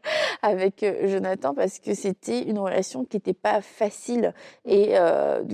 avec 0.41 0.85
Jonathan, 1.05 1.53
parce 1.53 1.79
que 1.79 1.93
c'était 1.93 2.41
une 2.43 2.57
relation 2.57 3.03
qui 3.03 3.17
n'était 3.17 3.33
pas 3.33 3.59
facile 3.59 4.33
et 4.63 4.93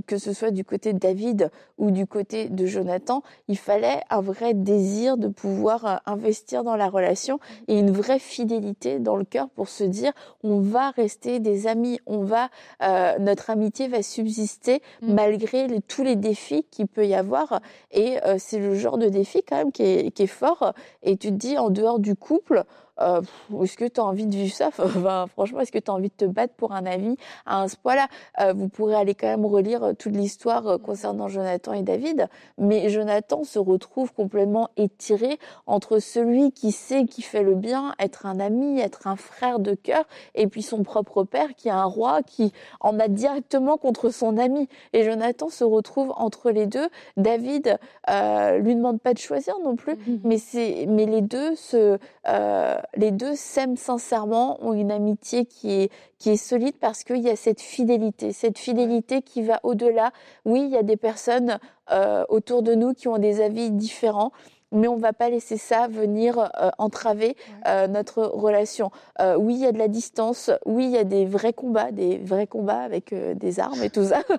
que 0.05 0.17
ce 0.19 0.33
soit 0.33 0.51
du 0.51 0.63
côté 0.63 0.93
de 0.93 0.99
David 0.99 1.49
ou 1.79 1.89
du 1.89 2.05
côté 2.05 2.49
de 2.49 2.65
Jonathan, 2.67 3.23
il 3.47 3.57
fallait 3.57 4.01
un 4.11 4.21
vrai 4.21 4.53
désir 4.53 5.17
de 5.17 5.29
pouvoir 5.29 6.01
investir 6.05 6.63
dans 6.63 6.75
la 6.75 6.89
relation 6.89 7.39
et 7.67 7.79
une 7.79 7.86
vraie 7.91 8.19
fidélité 8.19 8.99
dans 8.99 9.15
le 9.15 9.23
cœur 9.23 9.49
pour 9.49 9.69
se 9.69 9.83
dire 9.83 10.11
on 10.43 10.59
va 10.59 10.91
rester 10.91 11.39
des 11.39 11.67
amis, 11.67 11.99
on 12.05 12.23
va 12.23 12.49
euh, 12.83 13.17
notre 13.19 13.49
amitié 13.49 13.87
va 13.87 14.01
subsister 14.03 14.81
mm. 15.01 15.13
malgré 15.13 15.67
tous 15.87 16.03
les 16.03 16.15
défis 16.15 16.65
qu'il 16.71 16.87
peut 16.87 17.07
y 17.07 17.15
avoir 17.15 17.61
et 17.91 18.23
euh, 18.25 18.35
c'est 18.37 18.59
le 18.59 18.75
genre 18.75 18.97
de 18.97 19.09
défi 19.09 19.43
quand 19.47 19.57
même 19.57 19.71
qui 19.71 19.83
est, 19.83 20.11
qui 20.11 20.23
est, 20.23 20.27
fort 20.27 20.73
et 21.03 21.17
tu 21.17 21.29
te 21.29 21.33
dis 21.33 21.57
en 21.57 21.69
dehors 21.69 21.99
du 21.99 22.15
couple 22.15 22.63
euh, 23.01 23.21
est-ce 23.63 23.77
que 23.77 23.85
tu 23.85 23.99
as 23.99 24.03
envie 24.03 24.25
de 24.25 24.35
vivre 24.35 24.53
ça? 24.53 24.69
Enfin, 24.79 25.27
Franchement, 25.33 25.59
est-ce 25.61 25.71
que 25.71 25.79
tu 25.79 25.91
as 25.91 25.93
envie 25.93 26.09
de 26.09 26.25
te 26.25 26.25
battre 26.25 26.53
pour 26.55 26.71
un 26.71 26.85
avis 26.85 27.15
à 27.45 27.61
un 27.61 27.67
point-là 27.67 28.07
euh, 28.39 28.53
Vous 28.53 28.69
pourrez 28.69 28.95
aller 28.95 29.15
quand 29.15 29.27
même 29.27 29.45
relire 29.45 29.83
euh, 29.83 29.93
toute 29.93 30.15
l'histoire 30.15 30.79
concernant 30.81 31.27
Jonathan 31.27 31.73
et 31.73 31.83
David, 31.83 32.27
mais 32.57 32.89
Jonathan 32.89 33.43
se 33.43 33.59
retrouve 33.59 34.13
complètement 34.13 34.69
étiré 34.77 35.39
entre 35.65 35.99
celui 35.99 36.51
qui 36.51 36.71
sait 36.71 37.05
qui 37.05 37.21
fait 37.21 37.43
le 37.43 37.55
bien, 37.55 37.93
être 37.99 38.25
un 38.25 38.39
ami, 38.39 38.79
être 38.79 39.07
un 39.07 39.15
frère 39.15 39.59
de 39.59 39.73
cœur, 39.73 40.05
et 40.35 40.47
puis 40.47 40.61
son 40.61 40.83
propre 40.83 41.23
père 41.23 41.55
qui 41.55 41.67
est 41.67 41.71
un 41.71 41.85
roi 41.85 42.23
qui 42.23 42.53
en 42.79 42.99
a 42.99 43.07
directement 43.07 43.77
contre 43.77 44.09
son 44.09 44.37
ami. 44.37 44.67
Et 44.93 45.03
Jonathan 45.03 45.49
se 45.49 45.63
retrouve 45.63 46.13
entre 46.17 46.51
les 46.51 46.65
deux. 46.67 46.87
David 47.15 47.77
euh, 48.09 48.57
lui 48.57 48.75
demande 48.75 49.01
pas 49.01 49.13
de 49.13 49.19
choisir 49.19 49.55
non 49.63 49.75
plus, 49.75 49.93
mm-hmm. 49.93 50.19
mais 50.23 50.37
c'est 50.37 50.85
mais 50.87 51.05
les 51.05 51.21
deux 51.21 51.55
se 51.55 51.97
euh, 52.27 52.77
les 52.95 53.11
deux 53.11 53.35
s'aiment 53.35 53.77
sincèrement, 53.77 54.63
ont 54.63 54.73
une 54.73 54.91
amitié 54.91 55.45
qui 55.45 55.71
est 55.71 55.91
qui 56.19 56.31
est 56.31 56.37
solide 56.37 56.75
parce 56.79 57.03
qu'il 57.03 57.19
y 57.19 57.29
a 57.29 57.35
cette 57.35 57.61
fidélité, 57.61 58.31
cette 58.33 58.57
fidélité 58.57 59.21
qui 59.21 59.43
va 59.43 59.59
au-delà. 59.63 60.11
Oui, 60.45 60.63
il 60.63 60.71
y 60.71 60.77
a 60.77 60.83
des 60.83 60.97
personnes 60.97 61.59
euh, 61.91 62.25
autour 62.29 62.63
de 62.63 62.73
nous 62.73 62.93
qui 62.93 63.07
ont 63.07 63.19
des 63.19 63.41
avis 63.41 63.71
différents, 63.71 64.31
mais 64.71 64.87
on 64.87 64.97
va 64.97 65.13
pas 65.13 65.29
laisser 65.29 65.57
ça 65.57 65.87
venir 65.87 66.37
euh, 66.39 66.69
entraver 66.77 67.35
euh, 67.67 67.87
notre 67.87 68.23
relation. 68.23 68.91
Euh, 69.19 69.35
oui, 69.35 69.55
il 69.55 69.61
y 69.61 69.65
a 69.65 69.71
de 69.71 69.77
la 69.77 69.87
distance. 69.87 70.51
Oui, 70.65 70.85
il 70.85 70.91
y 70.91 70.97
a 70.97 71.03
des 71.03 71.25
vrais 71.25 71.53
combats, 71.53 71.91
des 71.91 72.17
vrais 72.17 72.47
combats 72.47 72.81
avec 72.81 73.13
des 73.13 73.59
armes 73.59 73.83
et 73.83 73.89
tout 73.89 74.05
ça. 74.05 74.21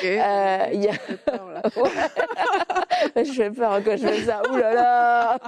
Okay. 0.00 0.16
y 0.16 0.88
a... 0.88 0.92
je 3.24 3.32
fais 3.32 3.50
peur 3.50 3.80
quand 3.84 3.96
je 3.96 4.06
fais 4.06 4.22
ça. 4.22 4.42
Ouh 4.50 4.56
là 4.56 4.74
là. 4.74 5.38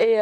et 0.00 0.18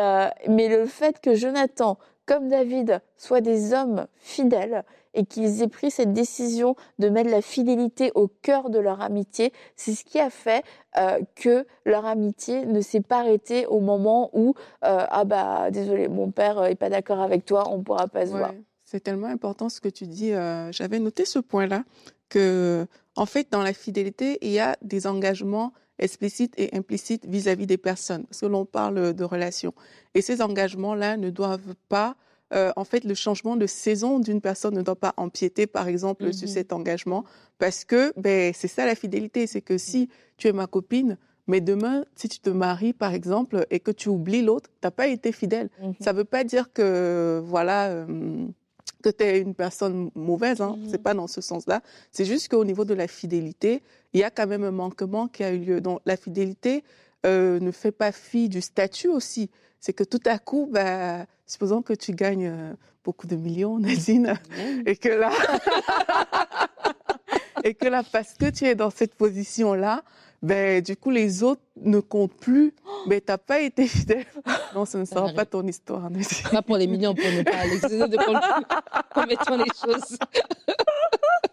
mais 0.48 0.68
le 0.68 0.86
fait 0.86 1.20
que 1.20 1.34
Jonathan, 1.34 1.98
comme 2.26 2.48
David, 2.48 3.00
soient 3.16 3.40
des 3.40 3.72
hommes 3.72 4.06
fidèles, 4.16 4.84
et 5.14 5.24
qu'ils 5.24 5.62
aient 5.62 5.68
pris 5.68 5.90
cette 5.90 6.12
décision 6.12 6.76
de 6.98 7.08
mettre 7.08 7.30
la 7.30 7.42
fidélité 7.42 8.12
au 8.14 8.28
cœur 8.28 8.70
de 8.70 8.78
leur 8.78 9.00
amitié, 9.00 9.52
c'est 9.76 9.94
ce 9.94 10.04
qui 10.04 10.20
a 10.20 10.30
fait 10.30 10.64
euh, 10.96 11.20
que 11.36 11.66
leur 11.84 12.06
amitié 12.06 12.66
ne 12.66 12.80
s'est 12.80 13.00
pas 13.00 13.20
arrêtée 13.20 13.66
au 13.66 13.80
moment 13.80 14.30
où 14.32 14.54
euh, 14.84 15.04
ah 15.08 15.24
bah 15.24 15.70
désolé 15.70 16.08
mon 16.08 16.30
père 16.30 16.64
est 16.64 16.74
pas 16.74 16.88
d'accord 16.88 17.20
avec 17.20 17.44
toi, 17.44 17.68
on 17.70 17.82
pourra 17.82 18.08
pas 18.08 18.26
se 18.26 18.32
voir. 18.32 18.52
C'est 18.84 19.00
tellement 19.00 19.28
important 19.28 19.68
ce 19.68 19.80
que 19.80 19.88
tu 19.88 20.06
dis. 20.06 20.32
Euh, 20.32 20.72
j'avais 20.72 20.98
noté 20.98 21.24
ce 21.24 21.38
point-là 21.38 21.84
que 22.28 22.86
en 23.16 23.26
fait 23.26 23.50
dans 23.50 23.62
la 23.62 23.72
fidélité 23.72 24.38
il 24.42 24.50
y 24.50 24.60
a 24.60 24.76
des 24.82 25.06
engagements 25.06 25.72
explicites 25.98 26.54
et 26.58 26.74
implicites 26.74 27.26
vis-à-vis 27.26 27.64
-vis 27.64 27.68
des 27.68 27.78
personnes 27.78 28.24
parce 28.24 28.40
que 28.40 28.46
l'on 28.46 28.64
parle 28.64 29.12
de 29.12 29.24
relations 29.24 29.74
et 30.14 30.22
ces 30.22 30.40
engagements-là 30.40 31.16
ne 31.16 31.30
doivent 31.30 31.74
pas 31.88 32.16
euh, 32.52 32.73
en 32.76 32.85
fait, 32.85 33.04
le 33.04 33.14
changement 33.14 33.57
de 33.57 33.66
saison 33.66 34.19
d'une 34.19 34.40
personne 34.40 34.75
ne 34.75 34.83
doit 34.83 34.97
pas 34.97 35.14
empiéter, 35.16 35.66
par 35.66 35.88
exemple, 35.88 36.33
sur 36.33 36.49
mhm. 36.49 36.54
cet 36.54 36.73
engagement, 36.73 37.25
parce 37.59 37.85
que 37.85 38.12
ben, 38.16 38.52
c'est 38.54 38.69
ça 38.69 38.87
la 38.87 38.95
fidélité, 38.95 39.47
c'est 39.47 39.61
que 39.61 39.78
si 39.78 40.09
tu 40.37 40.49
es 40.49 40.52
ma 40.52 40.66
copine, 40.66 41.16
mais 41.47 41.61
demain, 41.61 42.04
si 42.16 42.28
tu 42.28 42.38
te 42.38 42.50
maries, 42.50 42.92
par 42.92 43.14
exemple, 43.14 43.66
et 43.71 43.80
que 43.80 43.90
tu 43.90 44.09
oublies 44.09 44.42
l'autre, 44.42 44.71
tu 44.71 44.87
n'as 44.87 44.90
pas 44.90 45.09
été 45.09 45.33
fidèle. 45.33 45.69
Mhm. 45.80 45.95
Ça 46.00 46.12
ne 46.12 46.19
veut 46.19 46.25
pas 46.25 46.45
dire 46.45 46.73
que, 46.73 47.40
voilà, 47.45 47.88
euh, 47.88 48.47
que 49.02 49.11
tu 49.11 49.25
es 49.25 49.40
une 49.40 49.54
personne 49.54 50.11
mauvaise, 50.14 50.61
hein. 50.61 50.78
c'est 50.87 50.99
mhm. 50.99 51.02
pas 51.02 51.14
dans 51.14 51.26
ce 51.26 51.40
sens-là. 51.40 51.83
C'est 52.11 52.25
juste 52.25 52.49
qu'au 52.49 52.64
niveau 52.64 52.85
de 52.85 52.95
la 52.95 53.07
fidélité, 53.09 53.83
il 54.12 54.21
y 54.21 54.25
a 54.25 54.30
quand 54.30 54.47
même 54.47 54.64
un 54.64 54.73
manquement 54.73 55.28
qui 55.28 55.45
a 55.45 55.52
eu 55.52 55.59
lieu. 55.59 55.80
Donc, 55.80 56.00
la 56.04 56.16
fidélité 56.16 56.83
euh, 57.26 57.61
ne 57.61 57.71
fait 57.71 57.92
pas 57.92 58.12
fi 58.12 58.49
du 58.49 58.61
statut 58.61 59.09
aussi. 59.09 59.50
C'est 59.80 59.94
que 59.94 60.04
tout 60.04 60.20
à 60.26 60.38
coup, 60.38 60.68
bah, 60.70 61.25
supposons 61.46 61.82
que 61.82 61.94
tu 61.94 62.12
gagnes 62.12 62.49
euh, 62.49 62.72
beaucoup 63.04 63.26
de 63.26 63.37
millions, 63.37 63.78
Nadine, 63.78 64.34
et 64.87 64.96
que 64.96 65.08
là, 65.08 65.32
et 67.64 67.75
que 67.75 67.88
là, 67.88 68.02
parce 68.12 68.34
que 68.34 68.50
tu 68.50 68.66
es 68.66 68.75
dans 68.75 68.90
cette 68.90 69.14
position-là, 69.14 70.02
ben, 70.42 70.82
du 70.82 70.96
coup, 70.96 71.10
les 71.10 71.42
autres 71.42 71.62
ne 71.76 72.00
comptent 72.00 72.37
plus. 72.37 72.75
Mais 73.06 73.20
tu 73.20 73.26
n'as 73.28 73.38
pas 73.38 73.60
été 73.60 73.87
fidèle. 73.87 74.26
Non, 74.72 74.84
ce 74.84 74.99
ne 74.99 75.04
sera 75.04 75.32
pas 75.32 75.44
ton 75.44 75.66
histoire. 75.66 76.08
Pas 76.52 76.62
pour 76.62 76.76
les 76.76 76.87
millions, 76.87 77.12
pour 77.12 77.25
ne 77.25 77.42
pas 77.42 77.66
l'excéder 77.66 78.06
de 78.06 78.16
Commettons 79.12 79.56
les 79.56 79.64
choses. 79.64 80.16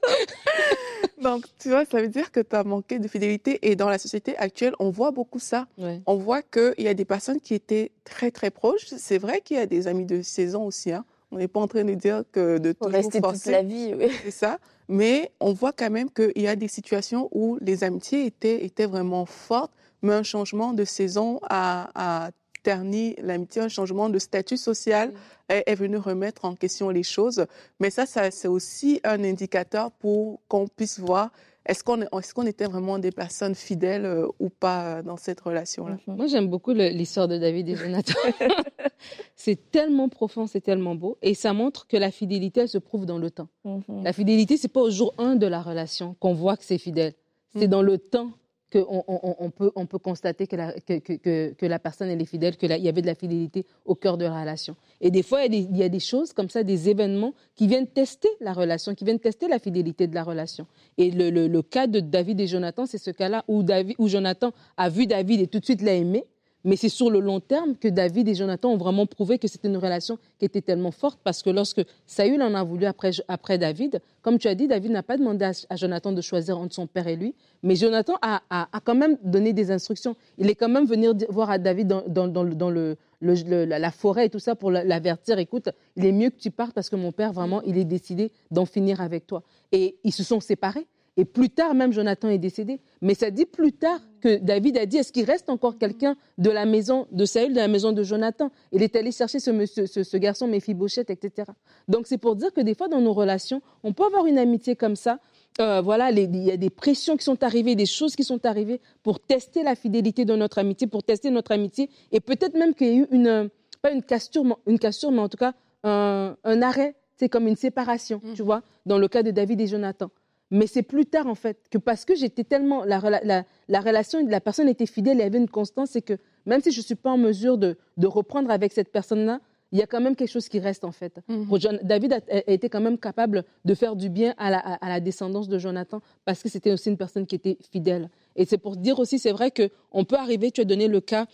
Donc, 1.21 1.45
tu 1.59 1.69
vois, 1.69 1.83
ça 1.85 1.99
veut 1.99 2.07
dire 2.07 2.31
que 2.31 2.39
tu 2.39 2.55
as 2.55 2.63
manqué 2.63 2.99
de 2.99 3.07
fidélité. 3.07 3.59
Et 3.67 3.75
dans 3.75 3.89
la 3.89 3.97
société 3.97 4.37
actuelle, 4.37 4.73
on 4.79 4.89
voit 4.89 5.11
beaucoup 5.11 5.39
ça. 5.39 5.67
On 6.05 6.15
voit 6.15 6.41
qu'il 6.41 6.75
y 6.77 6.87
a 6.87 6.93
des 6.93 7.05
personnes 7.05 7.39
qui 7.39 7.53
étaient 7.53 7.91
très, 8.03 8.31
très 8.31 8.51
proches. 8.51 8.85
C'est 8.85 9.17
vrai 9.17 9.41
qu'il 9.41 9.57
y 9.57 9.59
a 9.59 9.65
des 9.65 9.87
amis 9.87 10.05
de 10.05 10.21
saison 10.21 10.65
aussi. 10.65 10.91
Hein. 10.91 11.05
On 11.31 11.37
n'est 11.37 11.47
pas 11.47 11.59
en 11.59 11.67
train 11.67 11.83
de 11.83 11.93
dire 11.93 12.23
que 12.31 12.57
de 12.57 12.71
toujours 12.71 12.93
rester 12.93 13.21
toute 13.21 13.45
la 13.47 13.63
vie. 13.63 13.93
Oui. 13.95 14.09
C'est 14.23 14.31
ça. 14.31 14.59
Mais 14.87 15.31
on 15.39 15.51
voit 15.51 15.73
quand 15.73 15.89
même 15.89 16.09
qu'il 16.09 16.31
y 16.41 16.47
a 16.47 16.55
des 16.55 16.69
situations 16.69 17.27
où 17.31 17.57
les 17.61 17.83
amitiés 17.83 18.25
étaient, 18.25 18.63
étaient 18.63 18.85
vraiment 18.85 19.25
fortes, 19.25 19.71
mais 20.01 20.13
un 20.13 20.23
changement 20.23 20.73
de 20.73 20.85
saison 20.85 21.39
a, 21.49 22.29
terni 22.63 23.15
l'amitié, 23.21 23.61
un 23.61 23.67
changement 23.67 24.09
de 24.09 24.19
statut 24.19 24.57
social 24.57 25.13
est, 25.49 25.75
venu 25.75 25.97
remettre 25.97 26.45
en 26.45 26.55
question 26.55 26.89
les 26.89 27.03
choses. 27.03 27.45
Mais 27.79 27.89
ça, 27.89 28.05
ça 28.05 28.31
c'est 28.31 28.47
aussi 28.47 28.99
un 29.03 29.23
indicateur 29.23 29.91
pour 29.91 30.41
qu'on 30.47 30.67
puisse 30.67 30.99
voir 30.99 31.31
est-ce 31.67 31.83
qu'on 31.83 32.01
est, 32.01 32.49
était 32.49 32.65
vraiment 32.65 32.97
des 32.97 33.11
personnes 33.11 33.53
fidèles 33.53 34.05
euh, 34.05 34.27
ou 34.39 34.49
pas 34.49 34.83
euh, 34.83 35.03
dans 35.03 35.17
cette 35.17 35.41
relation-là 35.41 35.97
mhm. 36.07 36.15
Moi, 36.15 36.27
j'aime 36.27 36.47
beaucoup 36.47 36.71
l'histoire 36.71 37.27
de 37.27 37.37
David 37.37 37.67
et 37.69 37.75
Jonathan. 37.75 38.13
c'est 39.35 39.69
tellement 39.69 40.07
profond, 40.09 40.47
c'est 40.47 40.61
tellement 40.61 40.95
beau. 40.95 41.17
Et 41.21 41.33
ça 41.33 41.53
montre 41.53 41.87
que 41.87 41.97
la 41.97 42.09
fidélité, 42.09 42.61
elle 42.61 42.69
se 42.69 42.77
prouve 42.77 43.05
dans 43.05 43.17
le 43.17 43.29
temps. 43.29 43.49
Mhm. 43.65 44.03
La 44.03 44.13
fidélité, 44.13 44.57
c'est 44.57 44.69
pas 44.69 44.81
au 44.81 44.89
jour 44.89 45.13
1 45.17 45.35
de 45.35 45.45
la 45.45 45.61
relation 45.61 46.15
qu'on 46.19 46.33
voit 46.33 46.57
que 46.57 46.63
c'est 46.63 46.77
fidèle. 46.77 47.13
C'est 47.53 47.65
mhm. 47.65 47.71
dans 47.71 47.81
le 47.81 47.97
temps 47.97 48.31
qu'on 48.71 49.03
on, 49.07 49.49
peut, 49.49 49.71
on 49.75 49.85
peut 49.85 49.97
constater 49.97 50.45
que 50.47 50.55
la, 50.55 50.73
que, 50.73 51.53
que, 51.53 51.65
la 51.65 51.79
personne 51.79 52.09
est 52.09 52.25
fidèle, 52.25 52.57
qu'il 52.57 52.69
y 52.71 52.89
avait 52.89 53.01
de 53.01 53.07
la 53.07 53.15
fidélité 53.15 53.65
au 53.85 53.95
cœur 53.95 54.17
de 54.17 54.25
la 54.25 54.39
relation. 54.39 54.75
Et 54.99 55.09
des 55.09 55.23
fois, 55.23 55.43
il 55.45 55.53
y, 55.53 55.57
a 55.57 55.61
des, 55.61 55.69
il 55.71 55.77
y, 55.77 55.83
a 55.83 55.89
des, 55.89 55.99
choses 55.99 56.33
comme 56.33 56.49
ça, 56.49 56.63
des 56.63 56.89
événements 56.89 57.33
qui 57.55 57.67
viennent 57.67 57.87
tester 57.87 58.29
la 58.41 58.53
relation, 58.53 58.93
qui 58.93 59.05
viennent 59.05 59.19
tester 59.19 59.47
la 59.47 59.59
fidélité 59.59 60.07
de 60.07 60.15
la 60.15 60.23
relation. 60.23 60.67
Et 60.97 61.11
le, 61.11 61.29
le, 61.29 61.47
le 61.47 61.61
cas 61.61 61.87
de 61.87 61.99
David 61.99 62.41
et 62.41 62.47
Jonathan, 62.47 62.85
c'est 62.85 62.97
ce 62.97 63.11
cas-là 63.11 63.45
où, 63.47 63.63
David, 63.63 63.95
où 63.99 64.07
Jonathan 64.07 64.51
a 64.75 64.89
vu 64.89 65.07
David 65.07 65.41
et 65.41 65.47
tout 65.47 65.59
de 65.59 65.65
suite 65.65 65.81
l'a 65.81 65.93
aimé, 65.93 66.25
mais 66.63 66.75
c'est 66.75 66.89
sur 66.89 67.09
le 67.09 67.19
long 67.19 67.39
terme 67.39 67.75
que 67.75 67.87
David 67.87 68.27
et 68.27 68.35
Jonathan 68.35 68.71
ont 68.71 68.77
vraiment 68.77 69.05
prouvé 69.05 69.39
que 69.39 69.47
c'était 69.47 69.67
une 69.67 69.77
relation 69.77 70.17
qui 70.37 70.45
était 70.45 70.61
tellement 70.61 70.91
forte 70.91 71.19
parce 71.23 71.43
que 71.43 71.49
lorsque 71.49 71.81
Saül 72.05 72.41
en 72.41 72.53
a 72.53 72.63
voulu 72.63 72.85
après, 72.85 73.57
David, 73.57 74.01
comme 74.21 74.37
tu 74.37 74.47
as 74.47 74.55
dit, 74.55 74.67
David 74.67 74.91
n'a 74.91 75.03
pas 75.03 75.17
demandé 75.17 75.45
à, 75.69 75.75
Jonathan 75.75 76.11
de 76.11 76.21
choisir 76.21 76.57
entre 76.57 76.73
son 76.73 76.87
père 76.87 77.07
et 77.07 77.15
lui, 77.15 77.35
mais 77.63 77.75
Jonathan 77.75 78.15
a, 78.21 78.41
quand 78.83 78.95
même 78.95 79.17
donné 79.23 79.53
des 79.53 79.71
instructions. 79.71 80.15
Il 80.37 80.49
est 80.49 80.55
quand 80.55 80.69
même 80.69 80.85
venu 80.85 81.07
voir 81.29 81.49
à 81.49 81.57
David 81.57 81.87
dans, 81.87 82.95
la 83.21 83.91
forêt 83.91 84.25
et 84.25 84.29
tout 84.29 84.39
ça 84.39 84.55
pour 84.55 84.71
l'avertir, 84.71 85.39
écoute, 85.39 85.69
il 85.95 86.05
est 86.05 86.11
mieux 86.11 86.29
que 86.29 86.39
tu 86.39 86.51
partes 86.51 86.73
parce 86.73 86.89
que 86.89 86.95
mon 86.95 87.11
père, 87.11 87.33
vraiment, 87.33 87.61
il 87.61 87.77
est 87.77 87.85
décidé 87.85 88.31
d'en 88.51 88.65
finir 88.65 89.01
avec 89.01 89.27
toi. 89.27 89.43
Et 89.71 89.97
ils 90.03 90.13
se 90.13 90.23
sont 90.23 90.39
séparés. 90.39 90.87
Et 91.17 91.25
plus 91.25 91.49
tard, 91.49 91.73
même 91.73 91.91
Jonathan 91.91 92.29
est 92.29 92.37
décédé. 92.37 92.79
Mais 93.01 93.15
ça 93.15 93.31
dit 93.31 93.45
plus 93.45 93.73
tard 93.73 93.99
que 94.21 94.37
David 94.37 94.77
a 94.77 94.85
dit 94.85 94.97
est-ce 94.97 95.11
qu'il 95.11 95.25
reste 95.25 95.49
encore 95.49 95.79
quelqu'un 95.79 96.15
de 96.37 96.51
la 96.51 96.65
maison 96.65 97.07
de 97.11 97.25
Saül, 97.25 97.53
de 97.53 97.57
la 97.57 97.67
maison 97.67 97.91
de 97.91 98.03
Jonathan? 98.03 98.51
Il 98.71 98.83
est 98.83 98.95
allé 98.95 99.11
chercher 99.11 99.39
ce, 99.39 99.49
monsieur, 99.49 99.87
ce, 99.87 100.03
ce 100.03 100.17
garçon 100.17 100.47
Méphibosheth, 100.47 101.09
etc. 101.09 101.49
Donc 101.87 102.05
c'est 102.05 102.19
pour 102.19 102.35
dire 102.35 102.53
que 102.53 102.61
des 102.61 102.75
fois, 102.75 102.87
dans 102.87 103.01
nos 103.01 103.13
relations, 103.13 103.61
on 103.83 103.93
peut 103.93 104.05
avoir 104.05 104.27
une 104.27 104.37
amitié 104.37 104.75
comme 104.75 104.95
ça. 104.95 105.19
Euh, 105.59 105.81
voilà, 105.81 106.11
il 106.11 106.35
y 106.35 106.51
a 106.51 106.57
des 106.57 106.69
pressions 106.69 107.17
qui 107.17 107.23
sont 107.23 107.43
arrivées, 107.43 107.75
des 107.75 107.87
choses 107.87 108.15
qui 108.15 108.23
sont 108.23 108.45
arrivées 108.45 108.79
pour 109.01 109.19
tester 109.19 109.63
la 109.63 109.73
fidélité 109.73 110.23
de 110.23 110.35
notre 110.35 110.59
amitié, 110.59 110.85
pour 110.85 111.01
tester 111.01 111.31
notre 111.31 111.51
amitié. 111.51 111.89
Et 112.11 112.19
peut-être 112.19 112.53
même 112.53 112.75
qu'il 112.75 112.87
y 112.87 112.91
a 112.91 112.93
eu 112.93 113.07
une, 113.09 113.49
pas 113.81 113.91
une 113.91 114.03
cassure, 114.03 114.59
une 114.67 114.77
cassure 114.77 115.11
mais 115.11 115.21
en 115.21 115.29
tout 115.29 115.37
cas 115.37 115.53
un, 115.83 116.35
un 116.43 116.61
arrêt. 116.61 116.95
C'est 117.19 117.29
comme 117.29 117.47
une 117.47 117.55
séparation, 117.55 118.21
tu 118.35 118.43
mm. 118.43 118.45
vois, 118.45 118.61
dans 118.85 118.99
le 118.99 119.07
cas 119.07 119.23
de 119.23 119.31
David 119.31 119.59
et 119.61 119.65
Jonathan. 119.65 120.11
Mais 120.49 120.67
c'est 120.67 120.83
plus 120.83 121.05
tard, 121.05 121.27
en 121.27 121.35
fait, 121.35 121.57
que 121.69 121.77
parce 121.77 122.05
que 122.05 122.15
j'étais 122.15 122.43
tellement. 122.43 122.85
La, 122.85 122.99
la, 122.99 123.43
la, 123.67 123.79
relation, 123.81 124.25
la 124.27 124.39
personne 124.39 124.69
était 124.69 124.85
fidèle, 124.85 125.17
il 125.17 125.21
y 125.21 125.23
avait 125.23 125.37
une 125.37 125.49
constance, 125.49 125.89
c'est 125.91 126.01
que 126.01 126.17
même 126.45 126.61
si 126.61 126.71
je 126.71 126.79
ne 126.79 126.83
suis 126.83 126.95
pas 126.95 127.11
en 127.11 127.17
mesure 127.17 127.57
de, 127.57 127.77
de 127.97 128.07
reprendre 128.07 128.49
avec 128.49 128.71
cette 128.71 128.91
personne-là, 128.91 129.41
il 129.73 129.79
y 129.79 129.81
a 129.81 129.87
quand 129.87 129.99
même 129.99 130.15
quelque 130.15 130.31
chose 130.31 130.47
qui 130.47 130.59
reste, 130.59 130.85
en 130.85 130.91
fait. 130.91 131.19
Mhm. 131.27 131.79
David 131.83 132.13
a, 132.13 132.19
été 132.47 132.69
quand 132.69 132.79
même 132.79 132.97
capable 132.97 133.43
de 133.65 133.73
faire 133.73 133.95
du 133.95 134.09
bien 134.09 134.33
à 134.37 134.49
la, 134.49 134.59
à 134.59 134.89
la 134.89 134.99
descendance 134.99 135.49
de 135.49 135.57
Jonathan 135.57 136.01
parce 136.23 136.41
que 136.41 136.49
c'était 136.49 136.71
aussi 136.71 136.89
une 136.89 136.97
personne 136.97 137.25
qui 137.25 137.35
était 137.35 137.57
fidèle. 137.71 138.09
Et 138.35 138.45
c'est 138.45 138.57
pour 138.57 138.77
dire 138.77 138.99
aussi, 138.99 139.19
c'est 139.19 139.33
vrai 139.33 139.51
qu'on 139.51 140.05
peut 140.05 140.15
arriver, 140.15 140.51
tu 140.51 140.61
as 140.61 140.65
donné 140.65 140.87
le 140.87 141.01
cas 141.01 141.27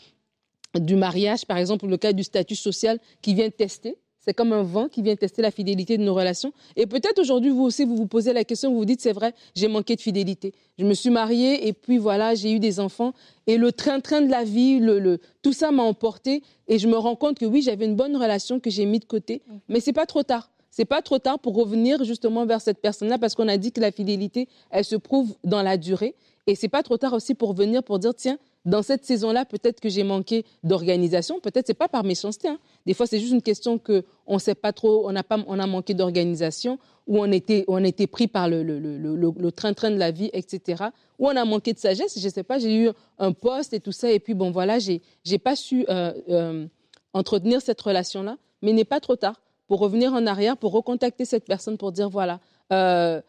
du 0.74 0.96
mariage, 0.96 1.46
par 1.46 1.58
exemple, 1.58 1.86
le 1.86 1.98
cas 1.98 2.14
du 2.14 2.24
statut 2.24 2.56
social 2.56 3.00
qui 3.22 3.36
vient 3.36 3.50
tester 3.52 3.98
C'est 4.26 4.34
comme 4.34 4.54
un 4.54 4.64
vent 4.64 4.88
qui 4.88 5.02
vient 5.02 5.18
tester 5.18 5.42
la 5.42 5.52
fidélité 5.52 5.98
de 5.98 6.04
nos 6.04 6.14
relations. 6.14 6.54
Et 6.78 6.86
peut-être 6.86 7.20
aujourd'hui, 7.20 7.50
vous 7.50 7.64
aussi, 7.64 7.84
vous 7.84 7.98
vous 7.98 8.08
posez 8.08 8.32
la 8.32 8.46
question, 8.46 8.72
vous 8.72 8.78
vous 8.78 8.86
dites, 8.86 9.02
c'est 9.02 9.12
vrai, 9.12 9.34
j'ai 9.54 9.68
manqué 9.68 9.98
de 9.98 10.02
fidélité. 10.02 10.54
Je 10.80 10.86
me 10.86 10.94
suis 10.94 11.10
mariée 11.10 11.68
et 11.68 11.74
puis 11.74 11.98
voilà, 11.98 12.34
j'ai 12.34 12.54
eu 12.54 12.60
des 12.60 12.80
enfants. 12.80 13.14
Et 13.48 13.58
le 13.58 13.74
train-train 13.74 14.22
de 14.22 14.32
la 14.32 14.46
vie, 14.46 14.80
le, 14.80 15.20
tout 15.42 15.52
ça 15.52 15.72
m'a 15.72 15.84
emporté. 15.84 16.42
Et 16.70 16.80
je 16.80 16.88
me 16.88 16.96
rends 16.96 17.18
compte 17.18 17.38
que 17.38 17.46
oui, 17.46 17.62
j'avais 17.62 17.84
une 17.86 17.96
bonne 17.96 18.16
relation 18.16 18.62
que 18.62 18.70
j'ai 18.70 18.86
mis 18.86 19.00
de 19.00 19.06
côté. 19.06 19.42
Mm. 19.46 19.56
Mais 19.68 19.80
c'est 19.82 19.94
pas 19.94 20.06
trop 20.06 20.24
tard. 20.24 20.50
C'est 20.72 20.86
pas 20.86 21.02
trop 21.02 21.20
tard 21.20 21.38
pour 21.38 21.56
revenir 21.56 22.04
justement 22.06 22.46
vers 22.46 22.62
cette 22.62 22.80
personne-là 22.80 23.18
parce 23.18 23.36
qu'on 23.36 23.50
a 23.50 23.58
dit 23.58 23.74
que 23.74 23.82
la 23.82 23.92
fidélité, 23.92 24.48
elle 24.72 24.86
se 24.86 24.96
prouve 24.96 25.36
dans 25.44 25.62
la 25.62 25.76
durée. 25.76 26.16
Et 26.48 26.56
c'est 26.56 26.70
pas 26.70 26.82
trop 26.82 26.98
tard 26.98 27.12
aussi 27.12 27.36
pour 27.36 27.54
venir 27.54 27.84
pour 27.84 28.00
dire, 28.00 28.16
tiens, 28.16 28.38
dans 28.66 28.82
cette 28.82 29.06
saison-là, 29.06 29.46
peut-être 29.46 29.82
que 29.82 29.90
j'ai 29.90 30.04
manqué 30.04 30.46
d'organisation. 30.64 31.40
Peut-être 31.42 31.68
c'est 31.68 31.74
pas 31.74 31.90
par 31.90 32.04
méchanceté. 32.04 32.48
Hein. 32.48 32.60
Des 32.86 32.94
fois, 32.94 33.08
c'est 33.08 33.20
juste 33.20 33.34
une 33.34 33.42
question 33.42 33.78
que 33.78 34.06
on 34.26 34.40
sait 34.40 34.56
pas 34.56 34.72
trop. 34.72 35.04
On 35.06 35.16
a 35.16 35.24
pas, 35.24 35.44
on 35.48 35.60
a 35.60 35.68
manqué 35.68 35.94
d'organisation 35.94 36.80
ou 37.06 37.20
on 37.20 37.32
était, 37.32 37.66
on 37.68 37.84
était 37.84 38.08
pris 38.08 38.28
par 38.28 38.48
le, 38.48 39.50
train-train 39.52 39.92
de 39.92 39.98
la 39.98 40.12
vie, 40.12 40.30
etc. 40.32 40.86
Ou 41.20 41.28
on 41.28 41.36
a 41.36 41.44
manqué 41.44 41.74
de 41.74 41.80
sagesse. 41.80 42.18
Je 42.18 42.30
sais 42.30 42.44
pas. 42.44 42.58
J'ai 42.58 42.76
eu 42.76 42.90
un 43.20 43.34
poste 43.34 43.74
et 43.74 43.82
tout 43.82 43.92
ça. 43.92 44.10
Et 44.12 44.20
puis 44.20 44.34
bon, 44.34 44.52
voilà, 44.52 44.80
j'ai, 44.80 45.02
j'ai 45.26 45.40
pas 45.40 45.58
su 45.58 45.86
euh, 45.90 46.14
euh, 46.30 46.66
entretenir 47.14 47.62
cette 47.62 47.82
relation-là. 47.82 48.38
Mais 48.62 48.72
n'est 48.72 48.86
pas 48.86 49.02
trop 49.02 49.18
tard 49.18 49.42
pour 49.68 49.80
revenir 49.80 50.14
en 50.14 50.26
arrière, 50.26 50.56
pour 50.56 50.72
recontacter 50.72 51.26
cette 51.26 51.46
personne, 51.46 51.78
pour 51.78 51.92
dire 51.92 52.10
voilà. 52.10 52.40
Euh, 52.72 53.22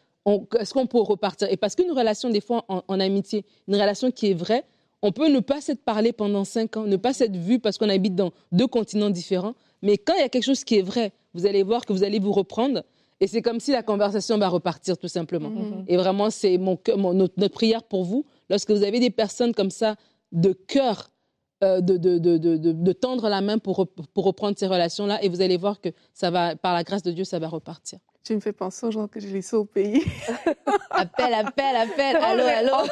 est-ce 0.58 0.72
qu'on 0.72 0.86
peut 0.86 1.00
repartir? 1.00 1.48
Et 1.50 1.56
parce 1.56 1.74
qu'une 1.74 1.90
relation, 1.90 2.30
des 2.30 2.40
fois, 2.40 2.64
en, 2.68 3.00
amitié, 3.00 3.44
une 3.68 3.74
relation 3.74 4.10
qui 4.10 4.30
est 4.30 4.34
vraie, 4.34 4.64
on 5.04 5.12
peut 5.12 5.28
ne 5.28 5.40
pas 5.40 5.60
s'être 5.60 5.84
parlé 5.84 6.14
pendant 6.14 6.44
cinq 6.44 6.78
ans, 6.78 6.84
ne 6.84 6.96
pas 6.96 7.12
s'être 7.12 7.36
vu 7.36 7.58
parce 7.58 7.76
qu'on 7.76 7.90
habite 7.90 8.14
dans 8.14 8.32
deux 8.52 8.66
continents 8.66 9.10
différents. 9.10 9.54
Mais 9.82 9.98
quand 9.98 10.14
il 10.14 10.20
y 10.20 10.24
a 10.24 10.30
quelque 10.30 10.44
chose 10.44 10.64
qui 10.64 10.78
est 10.78 10.82
vrai, 10.82 11.12
vous 11.34 11.44
allez 11.44 11.62
voir 11.62 11.84
que 11.84 11.92
vous 11.92 12.04
allez 12.04 12.18
vous 12.18 12.32
reprendre. 12.32 12.82
Et 13.20 13.26
c'est 13.26 13.42
comme 13.42 13.60
si 13.60 13.70
la 13.70 13.82
conversation 13.82 14.38
va 14.38 14.48
repartir 14.48 14.96
tout 14.96 15.08
simplement. 15.08 15.50
Mm-hmm. 15.50 15.84
Et 15.88 15.98
vraiment, 15.98 16.30
c'est 16.30 16.56
mon, 16.56 16.78
notre, 17.12 17.48
prière 17.48 17.82
pour 17.82 18.04
vous. 18.04 18.24
Lorsque 18.48 18.70
vous 18.70 18.82
avez 18.82 18.98
des 18.98 19.10
personnes 19.10 19.52
comme 19.52 19.70
ça, 19.70 19.96
de 20.32 20.54
cœur, 20.54 21.10
euh, 21.62 21.82
de, 21.82 21.98
de, 21.98 22.92
tendre 22.92 23.28
la 23.28 23.42
main 23.42 23.58
pour, 23.58 23.86
pour 23.86 24.24
reprendre 24.24 24.58
ces 24.58 24.66
relations-là. 24.66 25.22
Et 25.22 25.28
vous 25.28 25.42
allez 25.42 25.58
voir 25.58 25.82
que 25.82 25.90
ça 26.14 26.30
va, 26.30 26.56
par 26.56 26.72
la 26.72 26.82
grâce 26.82 27.02
de 27.02 27.12
Dieu, 27.12 27.24
ça 27.24 27.38
va 27.38 27.48
repartir. 27.48 27.98
Tu 28.24 28.34
me 28.34 28.40
fais 28.40 28.54
penser 28.54 28.86
aux 28.86 28.90
gens 28.90 29.06
que 29.06 29.20
j'ai 29.20 29.28
laissés 29.28 29.54
au 29.54 29.66
pays. 29.66 30.02
appel, 30.88 31.34
appel, 31.34 31.76
appel. 31.76 32.16
Allô, 32.22 32.42
allô? 32.42 32.88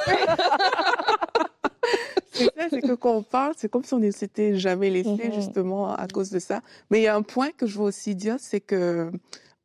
c'est 2.33 2.45
ça, 2.45 2.69
c'est 2.71 2.81
que 2.81 2.95
quand 2.95 3.15
on 3.15 3.23
parle, 3.23 3.55
c'est 3.57 3.71
comme 3.71 3.85
si 3.85 3.95
on 3.95 3.99
ne 3.99 4.11
s'était 4.11 4.57
jamais 4.57 4.91
laissé 4.91 5.11
mm-hmm. 5.11 5.35
justement 5.35 5.95
à 5.95 6.07
cause 6.09 6.31
de 6.31 6.39
ça. 6.39 6.61
Mais 6.91 7.01
il 7.01 7.03
y 7.03 7.09
a 7.09 7.17
un 7.17 7.23
point 7.23 7.51
que 7.51 7.67
je 7.67 7.79
veux 7.79 7.85
aussi 7.85 8.15
dire, 8.15 8.37
c'est 8.39 8.61
que 8.61 9.11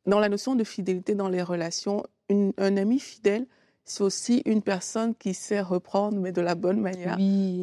dans 0.06 0.20
la 0.20 0.28
notion 0.28 0.54
de 0.54 0.64
fidélité 0.64 1.14
dans 1.14 1.28
les 1.28 1.42
relations, 1.42 2.02
un 2.30 2.76
ami 2.76 2.98
fidèle, 2.98 3.46
c'est 3.88 4.02
aussi 4.02 4.42
une 4.44 4.60
personne 4.60 5.14
qui 5.14 5.32
sait 5.32 5.62
reprendre, 5.62 6.18
mais 6.18 6.30
de 6.30 6.42
la 6.42 6.54
bonne 6.54 6.80
manière. 6.80 7.16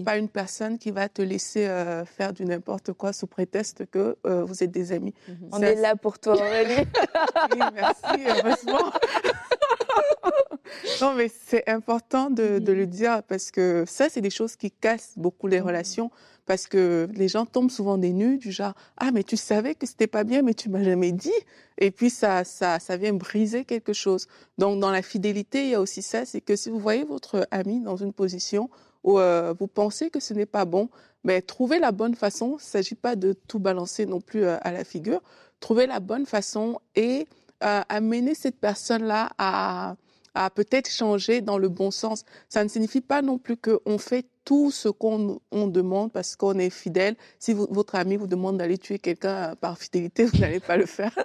Pas 0.04 0.18
une 0.18 0.28
personne 0.28 0.80
qui 0.80 0.90
va 0.90 1.08
te 1.08 1.22
laisser 1.22 1.68
euh, 1.68 2.04
faire 2.04 2.34
du 2.34 2.46
n'importe 2.46 2.94
quoi 2.94 3.14
sous 3.14 3.28
prétexte 3.28 3.86
que 3.92 4.18
euh, 4.26 4.44
vous 4.44 4.64
êtes 4.64 4.72
des 4.72 4.92
amis. 4.92 5.14
Mm-hmm. 5.30 5.50
On 5.52 5.62
est 5.62 5.76
là 5.76 5.96
pour 5.96 6.18
toi, 6.18 6.34
Aurélie. 6.34 6.82
oui, 7.52 7.60
merci, 7.76 8.24
heureusement. 8.28 8.92
non, 11.02 11.14
mais 11.14 11.30
c'est 11.30 11.68
important 11.70 12.30
de, 12.30 12.60
de, 12.60 12.74
le 12.74 12.86
dire 12.88 13.24
parce 13.24 13.52
que 13.52 13.84
ça, 13.88 14.10
c'est 14.10 14.22
des 14.22 14.30
choses 14.30 14.56
qui 14.56 14.72
cassent 14.72 15.14
beaucoup 15.18 15.48
les 15.48 15.62
mm. 15.62 15.66
relations 15.66 16.12
parce 16.46 16.68
que 16.68 17.08
les 17.14 17.28
gens 17.28 17.46
tombent 17.46 17.72
souvent 17.72 17.98
des 17.98 18.14
nus 18.14 18.38
du 18.38 18.52
genre 18.52 18.74
ah 18.98 19.10
mais 19.12 19.24
tu 19.24 19.36
savais 19.36 19.74
que 19.74 19.88
c'était 19.88 20.06
pas 20.06 20.24
bien 20.24 20.44
mais 20.44 20.54
tu 20.54 20.70
m'as 20.70 20.84
jamais 20.84 21.12
dit 21.12 21.34
et 21.80 21.90
puis 21.90 22.12
ça 22.12 22.44
ça 22.44 22.80
ça 22.80 22.98
vient 22.98 23.14
briser 23.14 23.66
quelque 23.66 23.94
chose. 23.94 24.28
Donc 24.58 24.80
dans 24.80 24.92
la 24.92 25.02
fidélité, 25.02 25.64
il 25.64 25.70
y 25.72 25.76
a 25.76 25.82
aussi 25.82 26.02
ça, 26.02 26.26
c'est 26.26 26.42
que 26.42 26.56
si 26.56 26.70
vous 26.70 26.80
voyez 26.80 27.04
votre 27.04 27.48
ami 27.52 27.82
dans 27.82 27.98
une 27.98 28.14
position 28.14 28.70
où 29.04 29.20
euh, 29.20 29.54
vous 29.60 29.68
pensez 29.68 30.10
que 30.10 30.20
ce 30.20 30.34
n'est 30.34 30.48
pas 30.48 30.66
bon, 30.66 30.90
mais 31.24 31.42
trouvez 31.42 31.80
la 31.80 31.92
bonne 31.92 32.16
façon. 32.16 32.52
Il 32.52 32.56
ne 32.56 32.60
s'agit 32.60 32.96
pas 32.96 33.16
de 33.16 33.34
tout 33.34 33.60
balancer 33.60 34.06
non 34.06 34.20
plus 34.20 34.44
euh, 34.44 34.58
à 34.62 34.72
la 34.72 34.84
figure. 34.84 35.22
Trouvez 35.60 35.88
la 35.88 36.00
bonne 36.00 36.26
façon 36.26 36.80
et 36.96 37.28
euh, 37.64 37.82
amener 37.88 38.36
cette 38.36 38.60
personne-là 38.60 39.30
à 39.38 39.96
à 40.36 40.50
peut-être 40.50 40.90
changer 40.90 41.42
dans 41.42 41.58
le 41.58 41.70
bon 41.70 41.92
sens. 41.92 42.24
Ça 42.50 42.64
ne 42.64 42.70
signifie 42.70 43.02
pas 43.02 43.22
non 43.22 43.38
plus 43.38 43.58
qu'on 43.58 43.98
fait 43.98 44.28
tout 44.46 44.72
ce 44.72 44.88
qu'on 44.88 45.42
on 45.52 45.68
demande 45.68 46.12
parce 46.12 46.36
qu'on 46.36 46.58
est 46.60 46.70
fidèle. 46.70 47.16
Si 47.40 47.54
votre 47.54 47.96
ami 47.96 48.16
vous 48.16 48.28
demande 48.28 48.58
d'aller 48.58 48.78
tuer 48.78 49.00
quelqu'un 49.00 49.56
par 49.56 49.78
fidélité, 49.78 50.26
vous 50.26 50.38
n'allez 50.38 50.60
pas 50.60 50.78
le 50.78 50.86
faire. 50.86 51.18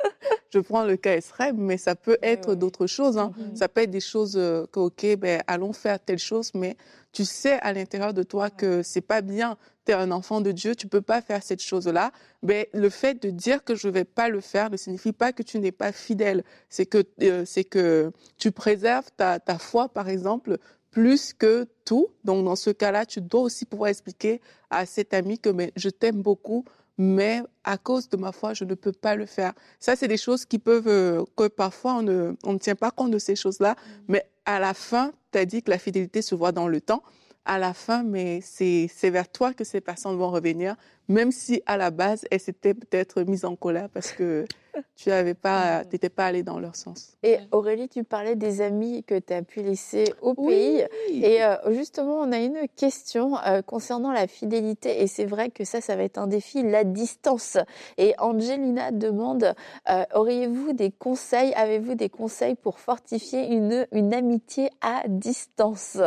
Je 0.52 0.59
prends 0.59 0.85
le 0.85 0.96
cas 0.96 1.16
extrême, 1.16 1.59
mais 1.59 1.76
ça 1.76 1.94
peut 1.94 2.18
être 2.22 2.56
d'autres 2.56 2.88
choses. 2.88 3.18
Hein. 3.18 3.33
Mm-hmm. 3.38 3.56
Ça 3.56 3.68
peut 3.68 3.83
être 3.83 3.90
des 3.90 4.00
choses 4.00 4.37
euh, 4.37 4.66
que, 4.72 4.80
ok, 4.80 5.16
ben, 5.16 5.42
allons 5.46 5.72
faire 5.72 6.00
telle 6.00 6.18
chose, 6.18 6.50
mais 6.54 6.76
tu 7.12 7.24
sais 7.24 7.61
à 7.61 7.72
l'intérieur 7.72 8.14
de 8.14 8.24
toi 8.24 8.50
que 8.50 8.83
c'est 8.83 9.00
pas 9.00 9.20
bien. 9.20 9.56
Tu 9.85 9.92
es 9.92 9.94
un 9.94 10.11
enfant 10.11 10.40
de 10.40 10.50
Dieu, 10.50 10.74
tu 10.74 10.88
peux 10.88 11.02
pas 11.02 11.22
faire 11.22 11.42
cette 11.42 11.62
chose-là. 11.62 12.11
Mais 12.42 12.68
le 12.72 12.90
fait 12.90 13.22
de 13.22 13.30
dire 13.30 13.62
que 13.62 13.76
je 13.76 13.88
vais 13.88 14.04
pas 14.04 14.28
le 14.28 14.40
faire 14.40 14.70
ne 14.70 14.76
signifie 14.76 15.12
pas 15.12 15.33
que 15.33 15.44
tu 15.44 15.61
n'es 15.61 15.72
pas 15.72 15.92
fidèle. 15.92 16.42
C'est 16.68 16.87
que 16.87 17.04
euh, 17.22 17.44
c'est 17.44 17.64
que 17.64 18.11
tu 18.37 18.50
préserves 18.50 19.11
ta, 19.16 19.38
ta 19.38 19.59
foi, 19.59 19.88
par 19.88 20.09
exemple, 20.09 20.59
plus 20.90 21.33
que 21.33 21.66
tout. 21.85 22.09
Donc 22.24 22.44
dans 22.44 22.57
ce 22.57 22.70
cas-là, 22.70 23.07
tu 23.07 23.20
dois 23.20 23.42
aussi 23.42 23.64
pouvoir 23.64 23.90
expliquer 23.90 24.40
à 24.70 24.87
cet 24.87 25.14
ami 25.14 25.38
que 25.38 25.50
mais 25.50 25.72
je 25.76 25.88
t'aime 25.88 26.22
beaucoup, 26.22 26.64
mais 26.98 27.42
à 27.64 27.79
cause 27.79 28.09
de 28.09 28.16
ma 28.16 28.33
foi, 28.33 28.53
je 28.55 28.64
ne 28.64 28.74
peux 28.74 28.92
pas 28.92 29.14
le 29.14 29.26
faire. 29.26 29.53
Ça, 29.79 29.96
c'est 29.96 30.09
des 30.09 30.16
choses 30.16 30.44
qui 30.44 30.59
peuvent, 30.59 30.88
euh, 30.88 31.24
que 31.37 31.48
parfois 31.48 31.94
on 31.94 32.03
ne, 32.03 32.35
on 32.44 32.53
ne 32.53 32.59
tient 32.59 32.74
pas 32.74 32.90
compte 32.90 33.11
de 33.11 33.18
ces 33.18 33.37
choses-là, 33.37 33.72
mm. 33.72 34.03
mais 34.09 34.26
à 34.44 34.59
la 34.59 34.74
fin, 34.74 35.12
tu 35.33 35.38
as 35.38 35.44
dit 35.44 35.62
que 35.62 35.70
la 35.70 35.79
fidélité 35.79 36.22
se 36.22 36.35
voit 36.35 36.53
dans 36.53 36.68
le 36.68 36.81
temps. 36.81 37.03
À 37.44 37.59
la 37.59 37.72
fin, 37.72 38.03
mais 38.03 38.40
c'est 38.42 38.88
vers 39.11 39.29
toi 39.29 39.55
que 39.55 39.64
ces 39.64 39.81
personnes 39.81 40.16
vont 40.16 40.31
revenir, 40.31 40.76
même 41.09 41.33
si 41.33 41.62
à 41.66 41.76
la 41.76 41.90
base, 41.90 42.24
elles 42.31 42.38
s'étaient 42.38 42.74
peut-être 42.74 43.22
mises 43.22 43.44
en 43.44 43.57
colère 43.57 43.88
parce 43.88 44.12
que 44.12 44.44
tu 44.96 45.11
n'étais 45.11 45.35
pas, 45.35 45.83
pas 46.14 46.26
allé 46.26 46.42
dans 46.42 46.61
leur 46.61 46.76
sens. 46.76 47.16
Et 47.22 47.38
Aurélie, 47.50 47.88
tu 47.88 48.05
parlais 48.05 48.37
des 48.37 48.61
amis 48.61 49.03
que 49.03 49.18
tu 49.18 49.33
as 49.33 49.42
pu 49.42 49.62
laisser 49.62 50.05
au 50.22 50.35
pays. 50.35 50.85
Et 51.11 51.42
euh, 51.42 51.57
justement, 51.72 52.20
on 52.20 52.31
a 52.31 52.38
une 52.38 52.68
question 52.76 53.38
euh, 53.38 53.62
concernant 53.62 54.12
la 54.12 54.26
fidélité. 54.26 55.03
Et 55.03 55.07
c'est 55.07 55.24
vrai 55.24 55.50
que 55.50 55.64
ça, 55.64 55.81
ça 55.81 55.96
va 55.96 56.05
être 56.05 56.18
un 56.18 56.26
défi, 56.26 56.62
la 56.62 56.85
distance. 56.85 57.59
Et 57.98 58.14
Angelina 58.18 58.92
demande, 58.92 59.55
euh, 59.88 60.05
auriez-vous 60.14 60.74
des 60.74 60.92
conseils, 60.92 61.53
avez-vous 61.55 61.94
des 61.94 62.09
conseils 62.09 62.55
pour 62.55 62.79
fortifier 62.79 63.46
une, 63.46 63.87
une 63.92 64.14
amitié 64.14 64.70
à 64.81 65.03
distance? 65.09 65.98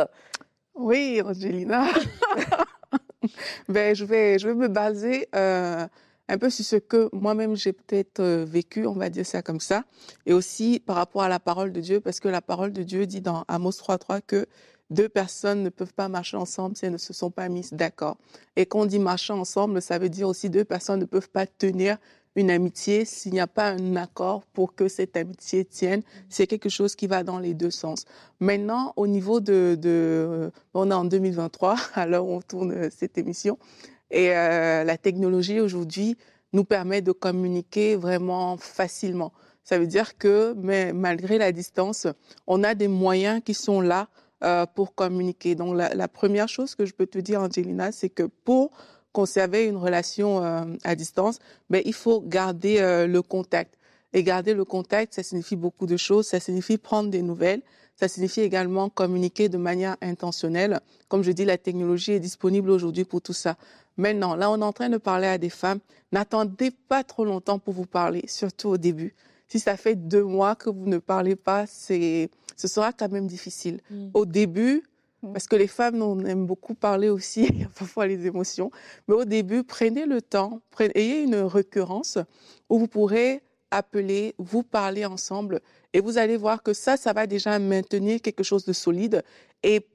Oui, 0.74 1.22
Angelina. 1.24 1.86
ben, 3.68 3.94
je, 3.94 4.04
vais, 4.04 4.38
je 4.38 4.48
vais 4.48 4.54
me 4.54 4.68
baser 4.68 5.28
un 6.28 6.38
peu 6.38 6.50
sur 6.50 6.64
ce 6.64 6.76
que 6.76 7.08
moi-même 7.12 7.54
j'ai 7.54 7.72
peut-être 7.72 8.20
euh, 8.20 8.44
vécu, 8.44 8.86
on 8.86 8.94
va 8.94 9.10
dire 9.10 9.26
ça 9.26 9.42
comme 9.42 9.60
ça, 9.60 9.84
et 10.26 10.32
aussi 10.32 10.80
par 10.84 10.96
rapport 10.96 11.22
à 11.22 11.28
la 11.28 11.40
parole 11.40 11.72
de 11.72 11.80
Dieu, 11.80 12.00
parce 12.00 12.20
que 12.20 12.28
la 12.28 12.40
parole 12.40 12.72
de 12.72 12.82
Dieu 12.82 13.06
dit 13.06 13.20
dans 13.20 13.44
Amos 13.48 13.72
3.3 13.72 14.20
que 14.26 14.46
deux 14.90 15.08
personnes 15.08 15.62
ne 15.62 15.70
peuvent 15.70 15.94
pas 15.94 16.08
marcher 16.08 16.36
ensemble 16.36 16.76
si 16.76 16.86
elles 16.86 16.92
ne 16.92 16.98
se 16.98 17.12
sont 17.12 17.30
pas 17.30 17.48
mises 17.48 17.72
d'accord. 17.72 18.16
Et 18.56 18.66
quand 18.66 18.80
on 18.80 18.86
dit 18.86 18.98
marcher 18.98 19.32
ensemble, 19.32 19.80
ça 19.82 19.98
veut 19.98 20.08
dire 20.08 20.28
aussi 20.28 20.50
deux 20.50 20.64
personnes 20.64 21.00
ne 21.00 21.04
peuvent 21.04 21.30
pas 21.30 21.46
tenir 21.46 21.98
une 22.36 22.50
amitié 22.50 23.04
s'il 23.04 23.32
n'y 23.32 23.40
a 23.40 23.46
pas 23.46 23.70
un 23.70 23.96
accord 23.96 24.44
pour 24.52 24.74
que 24.74 24.88
cette 24.88 25.16
amitié 25.16 25.64
tienne. 25.64 26.02
C'est 26.28 26.46
quelque 26.46 26.68
chose 26.68 26.96
qui 26.96 27.06
va 27.06 27.22
dans 27.22 27.38
les 27.38 27.54
deux 27.54 27.70
sens. 27.70 28.04
Maintenant, 28.40 28.92
au 28.96 29.06
niveau 29.06 29.40
de, 29.40 29.76
de 29.80 30.50
on 30.74 30.90
est 30.90 30.94
en 30.94 31.04
2023, 31.04 31.76
alors 31.94 32.28
on 32.28 32.40
tourne 32.40 32.90
cette 32.90 33.18
émission. 33.18 33.58
Et 34.10 34.30
euh, 34.30 34.84
la 34.84 34.96
technologie 34.96 35.60
aujourd'hui 35.60 36.16
nous 36.52 36.64
permet 36.64 37.02
de 37.02 37.12
communiquer 37.12 37.96
vraiment 37.96 38.56
facilement. 38.56 39.32
Ça 39.64 39.78
veut 39.78 39.86
dire 39.86 40.18
que, 40.18 40.54
mais 40.56 40.92
malgré 40.92 41.38
la 41.38 41.52
distance, 41.52 42.06
on 42.46 42.62
a 42.62 42.74
des 42.74 42.88
moyens 42.88 43.40
qui 43.44 43.54
sont 43.54 43.80
là 43.80 44.08
euh, 44.44 44.66
pour 44.66 44.94
communiquer. 44.94 45.54
Donc 45.54 45.74
la, 45.76 46.08
première 46.08 46.48
chose 46.48 46.74
que 46.74 46.84
je 46.84 46.92
peux 46.92 47.06
te 47.06 47.18
dire, 47.18 47.40
Angelina, 47.40 47.92
c'est 47.92 48.10
que 48.10 48.24
pour 48.24 48.70
conserver 49.14 49.64
une 49.64 49.76
relation 49.76 50.44
euh, 50.44 50.64
à 50.82 50.94
distance, 50.96 51.38
ben, 51.70 51.80
il 51.86 51.94
faut 51.94 52.20
garder 52.20 52.80
euh, 52.80 53.06
le 53.06 53.22
contact. 53.22 53.78
Et 54.12 54.22
garder 54.22 54.54
le 54.54 54.64
contact, 54.64 55.14
ça 55.14 55.22
signifie 55.22 55.56
beaucoup 55.56 55.86
de 55.86 55.96
choses. 55.96 56.26
Ça 56.26 56.40
signifie 56.40 56.76
prendre 56.76 57.10
des 57.10 57.22
nouvelles. 57.22 57.62
Ça 57.96 58.08
signifie 58.08 58.40
également 58.40 58.88
communiquer 58.88 59.48
de 59.48 59.56
manière 59.56 59.96
intentionnelle. 60.02 60.80
Comme 61.08 61.22
je 61.22 61.30
dis, 61.30 61.44
la 61.44 61.58
technologie 61.58 62.12
est 62.12 62.20
disponible 62.20 62.70
aujourd'hui 62.70 63.04
pour 63.04 63.22
tout 63.22 63.32
ça. 63.32 63.56
Maintenant, 63.96 64.34
là, 64.34 64.50
on 64.50 64.60
est 64.60 64.64
en 64.64 64.72
train 64.72 64.88
de 64.88 64.98
parler 64.98 65.28
à 65.28 65.38
des 65.38 65.48
femmes. 65.48 65.78
N'attendez 66.10 66.72
pas 66.88 67.04
trop 67.04 67.24
longtemps 67.24 67.60
pour 67.60 67.74
vous 67.74 67.86
parler, 67.86 68.24
surtout 68.26 68.70
au 68.70 68.76
début. 68.76 69.14
Si 69.48 69.60
ça 69.60 69.76
fait 69.76 69.94
deux 69.94 70.24
mois 70.24 70.56
que 70.56 70.70
vous 70.70 70.86
ne 70.86 70.98
parlez 70.98 71.36
pas, 71.36 71.66
c'est, 71.66 72.30
ce 72.56 72.66
sera 72.66 72.92
quand 72.92 73.10
même 73.10 73.28
difficile. 73.28 73.80
Mm. 73.90 74.08
Au 74.14 74.26
début. 74.26 74.82
Parce 75.32 75.46
que 75.46 75.56
les 75.56 75.66
femmes, 75.66 76.02
on 76.02 76.24
aime 76.24 76.46
beaucoup 76.46 76.74
parler 76.74 77.08
aussi, 77.08 77.48
parfois 77.78 78.06
les 78.06 78.26
émotions. 78.26 78.70
Mais 79.08 79.14
au 79.14 79.24
début, 79.24 79.64
prenez 79.64 80.06
le 80.06 80.20
temps, 80.22 80.60
ayez 80.94 81.22
une 81.22 81.36
récurrence 81.36 82.18
où 82.68 82.78
vous 82.78 82.88
pourrez 82.88 83.42
appeler, 83.70 84.34
vous 84.38 84.62
parler 84.62 85.04
ensemble. 85.04 85.60
Et 85.92 86.00
vous 86.00 86.18
allez 86.18 86.36
voir 86.36 86.62
que 86.62 86.72
ça, 86.72 86.96
ça 86.96 87.12
va 87.12 87.26
déjà 87.26 87.58
maintenir 87.58 88.20
quelque 88.20 88.42
chose 88.42 88.64
de 88.64 88.72
solide. 88.72 89.22
Et 89.62 89.86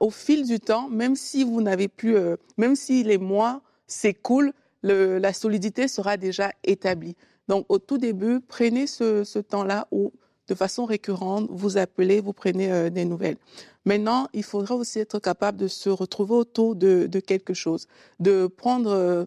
au 0.00 0.10
fil 0.10 0.46
du 0.46 0.60
temps, 0.60 0.88
même 0.88 1.16
si 1.16 1.44
vous 1.44 1.60
n'avez 1.60 1.88
plus, 1.88 2.16
euh, 2.16 2.36
même 2.56 2.74
si 2.74 3.02
les 3.02 3.18
mois 3.18 3.60
s'écoulent, 3.86 4.52
la 4.82 5.32
solidité 5.32 5.88
sera 5.88 6.16
déjà 6.16 6.52
établie. 6.64 7.16
Donc, 7.48 7.66
au 7.68 7.78
tout 7.78 7.98
début, 7.98 8.40
prenez 8.40 8.86
ce, 8.86 9.38
temps-là 9.38 9.88
où, 9.90 10.12
de 10.48 10.54
façon 10.54 10.86
récurrente, 10.86 11.46
vous 11.50 11.76
appelez, 11.76 12.20
vous 12.20 12.32
prenez 12.32 12.72
euh, 12.72 12.90
des 12.90 13.04
nouvelles. 13.04 13.36
Maintenant, 13.84 14.28
il 14.32 14.42
faudra 14.42 14.74
aussi 14.74 14.98
être 14.98 15.18
capable 15.18 15.58
de 15.58 15.68
se 15.68 15.90
retrouver 15.90 16.34
autour 16.34 16.74
de, 16.74 17.06
quelque 17.20 17.54
chose, 17.54 17.86
de 18.18 18.46
prendre 18.46 18.90
euh, 18.90 19.24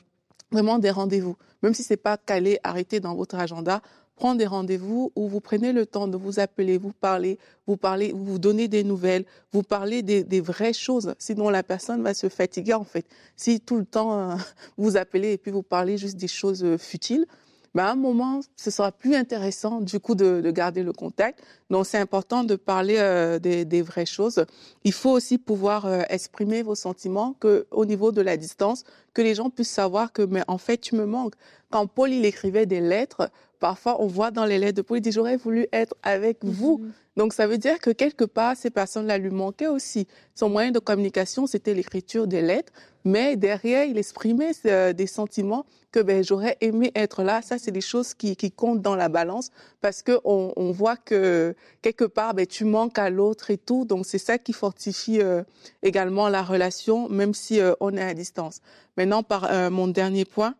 vraiment 0.52 0.80
des 0.80 0.92
rendez-vous, 0.92 1.38
même 1.64 1.74
si 1.74 1.84
c'est 1.84 1.98
pas 1.98 2.18
calé, 2.18 2.60
arrêté 2.64 3.00
dans 3.00 3.16
votre 3.16 3.36
agenda. 3.36 3.82
Prendre 4.16 4.38
des 4.38 4.46
rendez-vous 4.46 5.12
où 5.16 5.28
vous 5.28 5.40
prenez 5.40 5.74
le 5.74 5.88
temps 5.88 6.08
de 6.08 6.16
vous 6.16 6.40
appeler, 6.40 6.78
vous 6.78 6.92
parler, 6.92 7.40
vous 7.66 7.78
parler, 7.78 8.12
vous 8.14 8.38
donnez 8.38 8.68
des 8.68 8.84
nouvelles, 8.84 9.26
vous 9.52 9.64
parlez 9.64 10.04
des, 10.04 10.42
vraies 10.42 10.74
choses. 10.74 11.16
Sinon, 11.18 11.50
la 11.50 11.64
personne 11.64 12.04
va 12.04 12.14
se 12.14 12.30
fatiguer 12.30 12.76
en 12.76 12.84
fait. 12.84 13.08
Si 13.36 13.62
tout 13.62 13.78
le 13.78 13.86
temps 13.86 14.14
euh, 14.14 14.36
vous 14.78 14.96
appelez 14.98 15.32
et 15.32 15.38
puis 15.40 15.50
vous 15.50 15.64
parlez 15.64 15.98
juste 15.98 16.18
des 16.18 16.28
choses 16.28 16.78
futiles, 16.78 17.26
ben 17.74 17.86
à 17.86 17.92
un 17.92 17.96
moment, 17.96 18.42
ce 18.58 18.70
sera 18.70 18.92
plus 18.92 19.16
intéressant 19.16 19.80
du 19.80 20.00
coup 20.00 20.16
de, 20.16 20.42
de 20.42 20.52
garder 20.52 20.84
le 20.84 20.92
contact. 20.92 21.42
Donc 21.70 21.86
c'est 21.86 21.98
important 21.98 22.44
de 22.44 22.56
parler 22.56 22.98
euh, 22.98 23.40
des, 23.40 23.64
des, 23.64 23.82
vraies 23.82 24.06
choses. 24.06 24.46
Il 24.84 24.92
faut 24.92 25.12
aussi 25.12 25.38
pouvoir 25.38 25.86
euh, 25.86 26.02
exprimer 26.10 26.64
vos 26.64 26.76
sentiments 26.76 27.34
que 27.40 27.66
au 27.72 27.86
niveau 27.86 28.12
de 28.12 28.22
la 28.22 28.36
distance, 28.36 28.84
que 29.14 29.22
les 29.22 29.36
gens 29.36 29.50
puissent 29.50 29.70
savoir 29.70 30.12
que 30.12 30.22
mais 30.22 30.44
en 30.48 30.58
fait 30.58 30.78
tu 30.78 30.96
me 30.96 31.06
manques. 31.06 31.36
Quand 31.70 31.88
Paul 31.88 32.12
il 32.12 32.26
écrivait 32.26 32.66
des 32.66 32.82
lettres, 32.82 33.32
parfois 33.60 34.02
on 34.02 34.08
voit 34.08 34.32
dans 34.32 34.46
les 34.46 34.60
lettres 34.60 34.78
de 34.78 34.82
Paul 34.82 34.98
il 34.98 35.02
dit 35.02 35.12
j'aurais 35.14 35.38
voulu 35.38 35.68
être 35.72 35.96
avec 36.04 36.44
vous. 36.44 36.82
Mm-hmm. 36.84 36.92
Donc 37.18 37.34
ça 37.34 37.48
veut 37.48 37.58
dire 37.58 37.80
que 37.80 37.90
quelque 37.90 38.24
part, 38.24 38.56
ces 38.56 38.70
personnes-là 38.70 39.18
lui 39.18 39.32
manquaient 39.32 39.68
aussi. 39.68 40.08
Son 40.34 40.50
moyen 40.50 40.72
de 40.72 40.80
communication, 40.80 41.46
c'était 41.46 41.74
l'écriture 41.74 42.26
des 42.28 42.42
lettres, 42.42 42.72
mais 43.04 43.36
derrière, 43.36 43.86
il 43.86 43.98
exprimait 43.98 44.52
euh, 44.66 44.94
des 44.94 45.08
sentiments 45.08 45.66
que 45.92 46.00
ben, 46.00 46.24
j'aurais 46.24 46.58
aimé 46.62 46.92
être 46.96 47.24
là. 47.24 47.42
Ça, 47.42 47.58
c'est 47.58 47.72
des 47.72 47.82
choses 47.82 48.14
qui, 48.14 48.36
comptent 48.52 48.82
dans 48.82 48.96
la 48.96 49.10
balance 49.10 49.52
parce 49.82 50.02
que 50.02 50.20
on, 50.24 50.72
voit 50.72 50.96
que 50.96 51.56
quelque 51.82 52.06
part, 52.06 52.34
ben, 52.34 52.46
tu 52.46 52.66
manques 52.66 52.98
à 52.98 53.10
l'autre 53.10 53.52
et 53.52 53.58
tout. 53.58 53.86
Donc 53.86 54.06
c'est 54.06 54.18
ça 54.18 54.38
qui 54.38 54.54
fortifie 54.54 55.22
euh, 55.22 55.44
également 55.84 56.30
la 56.30 56.44
relation, 56.44 57.10
même 57.10 57.34
si 57.34 57.60
euh, 57.60 57.74
on 57.80 57.96
est 57.98 58.02
à 58.02 58.14
distance. 58.14 58.62
Maintenant, 58.98 59.24
mon 59.72 59.88
dernier 59.88 60.26
point, 60.26 60.56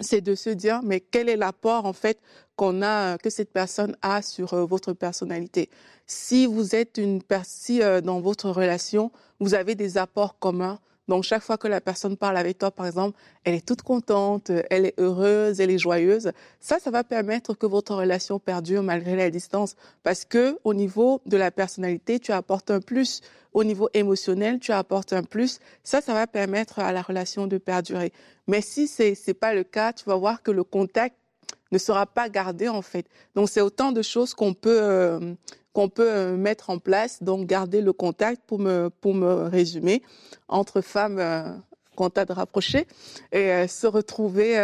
c'est 0.00 0.20
de 0.20 0.34
se 0.34 0.50
dire 0.50 0.80
mais 0.82 1.00
quel 1.00 1.28
est 1.28 1.36
l'apport 1.36 1.86
en 1.86 1.92
fait 1.92 2.18
qu'on 2.56 2.82
a 2.82 3.18
que 3.18 3.30
cette 3.30 3.52
personne 3.52 3.96
a 4.02 4.22
sur 4.22 4.54
votre 4.66 4.92
personnalité? 4.92 5.68
Si 6.06 6.46
vous 6.46 6.74
êtes 6.74 6.98
une 6.98 7.22
personne 7.22 7.80
euh, 7.80 8.00
dans 8.00 8.20
votre 8.20 8.50
relation, 8.50 9.10
vous 9.40 9.54
avez 9.54 9.74
des 9.74 9.98
apports 9.98 10.38
communs. 10.38 10.78
Donc 11.08 11.24
chaque 11.24 11.42
fois 11.42 11.58
que 11.58 11.68
la 11.68 11.80
personne 11.80 12.16
parle 12.16 12.36
avec 12.36 12.58
toi, 12.58 12.70
par 12.70 12.86
exemple, 12.86 13.18
elle 13.44 13.54
est 13.54 13.66
toute 13.66 13.82
contente, 13.82 14.50
elle 14.70 14.86
est 14.86 14.94
heureuse, 14.98 15.60
elle 15.60 15.70
est 15.70 15.78
joyeuse. 15.78 16.32
Ça, 16.60 16.78
ça 16.78 16.90
va 16.90 17.02
permettre 17.02 17.54
que 17.54 17.66
votre 17.66 17.94
relation 17.94 18.38
perdure 18.38 18.82
malgré 18.82 19.16
la 19.16 19.30
distance, 19.30 19.76
parce 20.02 20.24
que 20.24 20.58
au 20.64 20.74
niveau 20.74 21.20
de 21.26 21.36
la 21.36 21.50
personnalité, 21.50 22.20
tu 22.20 22.32
apportes 22.32 22.70
un 22.70 22.80
plus 22.80 23.20
au 23.52 23.64
niveau 23.64 23.88
émotionnel, 23.94 24.58
tu 24.60 24.72
apportes 24.72 25.12
un 25.12 25.22
plus. 25.22 25.58
Ça, 25.82 26.00
ça 26.00 26.14
va 26.14 26.26
permettre 26.26 26.78
à 26.78 26.92
la 26.92 27.02
relation 27.02 27.46
de 27.46 27.58
perdurer. 27.58 28.12
Mais 28.46 28.60
si 28.60 28.88
c'est 28.88 29.14
n'est 29.26 29.34
pas 29.34 29.54
le 29.54 29.64
cas, 29.64 29.92
tu 29.92 30.04
vas 30.04 30.16
voir 30.16 30.42
que 30.42 30.50
le 30.50 30.64
contact 30.64 31.16
ne 31.72 31.78
sera 31.78 32.06
pas 32.06 32.28
gardé 32.28 32.68
en 32.68 32.82
fait. 32.82 33.06
Donc 33.34 33.48
c'est 33.48 33.60
autant 33.60 33.92
de 33.92 34.02
choses 34.02 34.34
qu'on 34.34 34.54
peut 34.54 34.80
euh, 34.80 35.34
qu'on 35.72 35.88
peut 35.88 36.10
euh, 36.10 36.36
mettre 36.36 36.70
en 36.70 36.78
place. 36.78 37.22
Donc 37.22 37.46
garder 37.46 37.80
le 37.80 37.92
contact 37.92 38.42
pour 38.46 38.58
me 38.58 38.90
pour 39.00 39.14
me 39.14 39.48
résumer 39.48 40.02
entre 40.48 40.80
femmes 40.80 41.18
euh, 41.18 41.50
contact 41.96 42.30
rapproché 42.30 42.86
et 43.32 43.68
se 43.68 43.86
retrouver 43.86 44.56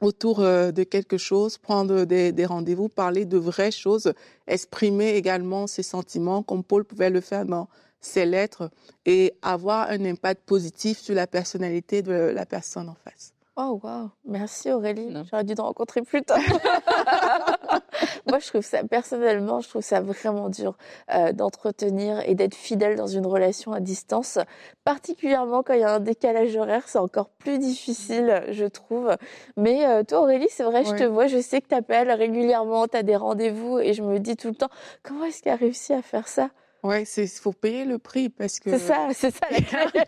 autour 0.00 0.38
de 0.38 0.82
quelque 0.84 1.18
chose, 1.18 1.58
prendre 1.58 2.06
des, 2.06 2.32
des 2.32 2.46
rendez-vous, 2.46 2.88
parler 2.88 3.26
de 3.26 3.36
vraies 3.36 3.70
choses, 3.70 4.14
exprimer 4.46 5.10
également 5.16 5.66
ses 5.66 5.82
sentiments 5.82 6.42
comme 6.42 6.64
Paul 6.64 6.84
pouvait 6.84 7.10
le 7.10 7.20
faire 7.20 7.44
dans 7.44 7.68
ses 8.00 8.24
lettres 8.24 8.70
et 9.04 9.34
avoir 9.42 9.90
un 9.90 10.04
impact 10.04 10.42
positif 10.46 10.98
sur 10.98 11.14
la 11.14 11.26
personnalité 11.26 12.02
de 12.02 12.12
la 12.12 12.46
personne 12.46 12.88
en 12.88 12.94
face. 12.94 13.34
Oh, 13.56 13.80
wow. 13.82 14.10
Merci 14.24 14.70
Aurélie. 14.70 15.12
J'aurais 15.30 15.44
dû 15.44 15.54
te 15.54 15.60
rencontrer 15.60 16.02
plus 16.02 16.22
tôt. 16.22 16.34
Moi, 18.26 18.38
je 18.38 18.46
trouve 18.48 18.62
ça, 18.62 18.84
personnellement, 18.84 19.60
je 19.60 19.68
trouve 19.68 19.82
ça 19.82 20.00
vraiment 20.00 20.48
dur 20.48 20.76
euh, 21.12 21.32
d'entretenir 21.32 22.20
et 22.28 22.34
d'être 22.34 22.54
fidèle 22.54 22.96
dans 22.96 23.08
une 23.08 23.26
relation 23.26 23.72
à 23.72 23.80
distance. 23.80 24.38
Particulièrement 24.84 25.62
quand 25.62 25.74
il 25.74 25.80
y 25.80 25.84
a 25.84 25.94
un 25.94 26.00
décalage 26.00 26.56
horaire, 26.56 26.84
c'est 26.86 26.98
encore 26.98 27.28
plus 27.28 27.58
difficile, 27.58 28.44
je 28.50 28.64
trouve. 28.64 29.16
Mais 29.56 29.84
euh, 29.86 30.04
toi, 30.04 30.20
Aurélie, 30.20 30.48
c'est 30.50 30.64
vrai, 30.64 30.84
je 30.84 30.92
te 30.94 31.04
vois, 31.04 31.26
je 31.26 31.38
sais 31.38 31.60
que 31.60 31.68
tu 31.68 31.74
appelles 31.74 32.10
régulièrement, 32.12 32.86
tu 32.86 32.96
as 32.96 33.02
des 33.02 33.16
rendez-vous 33.16 33.78
et 33.80 33.92
je 33.92 34.02
me 34.02 34.18
dis 34.20 34.36
tout 34.36 34.48
le 34.48 34.54
temps, 34.54 34.70
comment 35.02 35.24
est-ce 35.24 35.42
qu'elle 35.42 35.54
a 35.54 35.56
réussi 35.56 35.92
à 35.92 36.02
faire 36.02 36.28
ça? 36.28 36.50
Ouais, 36.82 37.04
c'est 37.04 37.26
faut 37.26 37.52
payer 37.52 37.84
le 37.84 37.98
prix 37.98 38.28
parce 38.30 38.58
que. 38.58 38.70
C'est 38.70 38.78
ça, 38.78 39.08
c'est 39.12 39.30
ça 39.30 39.46
la 39.50 39.60
clé. 39.60 40.02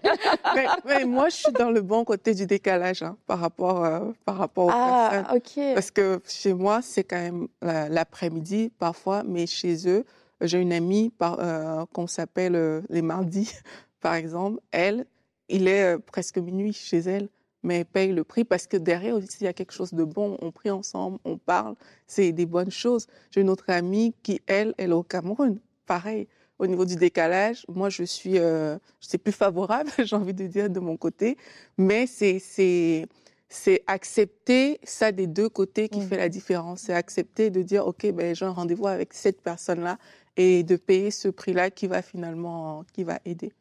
mais, 0.87 1.05
moi, 1.07 1.29
je 1.29 1.37
suis 1.37 1.53
dans 1.53 1.71
le 1.71 1.83
bon 1.83 2.05
côté 2.05 2.35
du 2.35 2.47
décalage 2.47 3.03
hein, 3.03 3.17
par 3.27 3.41
rapport 3.41 3.85
euh, 3.85 4.11
par 4.25 4.37
rapport 4.39 4.67
aux 4.67 4.71
ah, 4.73 5.09
personnes. 5.11 5.37
ok. 5.37 5.75
Parce 5.75 5.91
que 5.91 6.21
chez 6.27 6.55
moi, 6.55 6.81
c'est 6.83 7.05
quand 7.05 7.21
même 7.21 7.49
l'après-midi 7.61 8.73
parfois, 8.79 9.23
mais 9.23 9.47
chez 9.47 9.87
eux, 9.89 10.05
j'ai 10.41 10.59
une 10.59 10.73
amie 10.73 11.11
par, 11.11 11.39
euh, 11.41 11.85
qu'on 11.93 12.07
s'appelle 12.07 12.57
euh, 12.57 12.81
les 12.89 13.03
mardis, 13.03 13.53
par 14.01 14.15
exemple. 14.15 14.61
Elle, 14.71 15.05
il 15.49 15.69
est 15.69 15.99
presque 15.99 16.39
minuit 16.39 16.73
chez 16.73 16.99
elle, 16.99 17.29
mais 17.63 17.81
elle 17.81 17.85
paye 17.85 18.13
le 18.13 18.25
prix 18.25 18.45
parce 18.45 18.67
que 18.67 18.79
derrière 18.79 19.15
aussi 19.15 19.37
il 19.43 19.45
y 19.45 19.49
a 19.49 19.53
quelque 19.53 19.73
chose 19.73 19.93
de 19.93 20.05
bon. 20.05 20.39
On 20.41 20.53
prie 20.53 20.71
ensemble, 20.71 21.19
on 21.27 21.37
parle, 21.37 21.75
c'est 22.07 22.33
des 22.33 22.47
bonnes 22.47 22.71
choses. 22.71 23.09
J'ai 23.31 23.43
une 23.43 23.51
autre 23.51 23.69
amie 23.69 24.15
qui, 24.23 24.41
elle, 24.47 24.75
elle 24.79 24.91
est 24.91 24.95
au 24.95 25.03
Cameroun, 25.03 25.61
pareil 25.87 26.29
au 26.63 26.67
niveau 26.69 26.85
du 26.85 26.95
décalage, 26.95 27.67
moi, 27.69 27.89
je 27.91 28.05
suis, 28.05 28.39
euh, 28.39 28.79
plus 29.25 29.33
favorable, 29.33 29.91
j'ai 29.99 30.15
envie 30.15 30.33
de 30.33 30.47
dire, 30.47 30.71
de 30.71 30.79
mon 30.79 30.97
côté. 30.97 31.37
Mais 31.77 32.07
c'est, 32.07 32.39
c'est, 32.39 33.07
c'est 33.49 33.83
accepter 33.89 34.79
ça 34.85 35.11
des 35.11 35.27
deux 35.27 35.49
côtés 35.49 35.89
qui 35.89 35.99
mmh. 35.99 36.07
fait 36.07 36.17
la 36.19 36.29
différence. 36.29 36.83
C'est 36.83 36.95
accepter 36.95 37.51
de 37.51 37.63
dire, 37.63 37.85
OK, 37.85 38.09
ben, 38.13 38.33
j'ai 38.35 38.45
un 38.45 38.53
rendez-vous 38.53 38.87
avec 38.87 39.13
cette 39.13 39.43
personne-là 39.43 39.99
et 40.37 40.63
de 40.63 40.77
payer 40.77 41.11
ce 41.11 41.29
prix-là 41.29 41.71
qui 41.71 41.89
va 41.89 42.01
finalement, 42.01 42.85
qui 42.93 43.03
va 43.03 43.19
aider. 43.25 43.53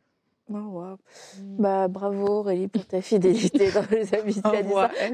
Oh, 0.53 0.83
bah, 1.59 1.87
bravo 1.87 2.27
Aurélie 2.27 2.67
pour 2.67 2.85
ta 2.85 3.01
fidélité 3.01 3.71
dans 3.71 3.83
les 3.91 4.13
amitiés 4.19 4.63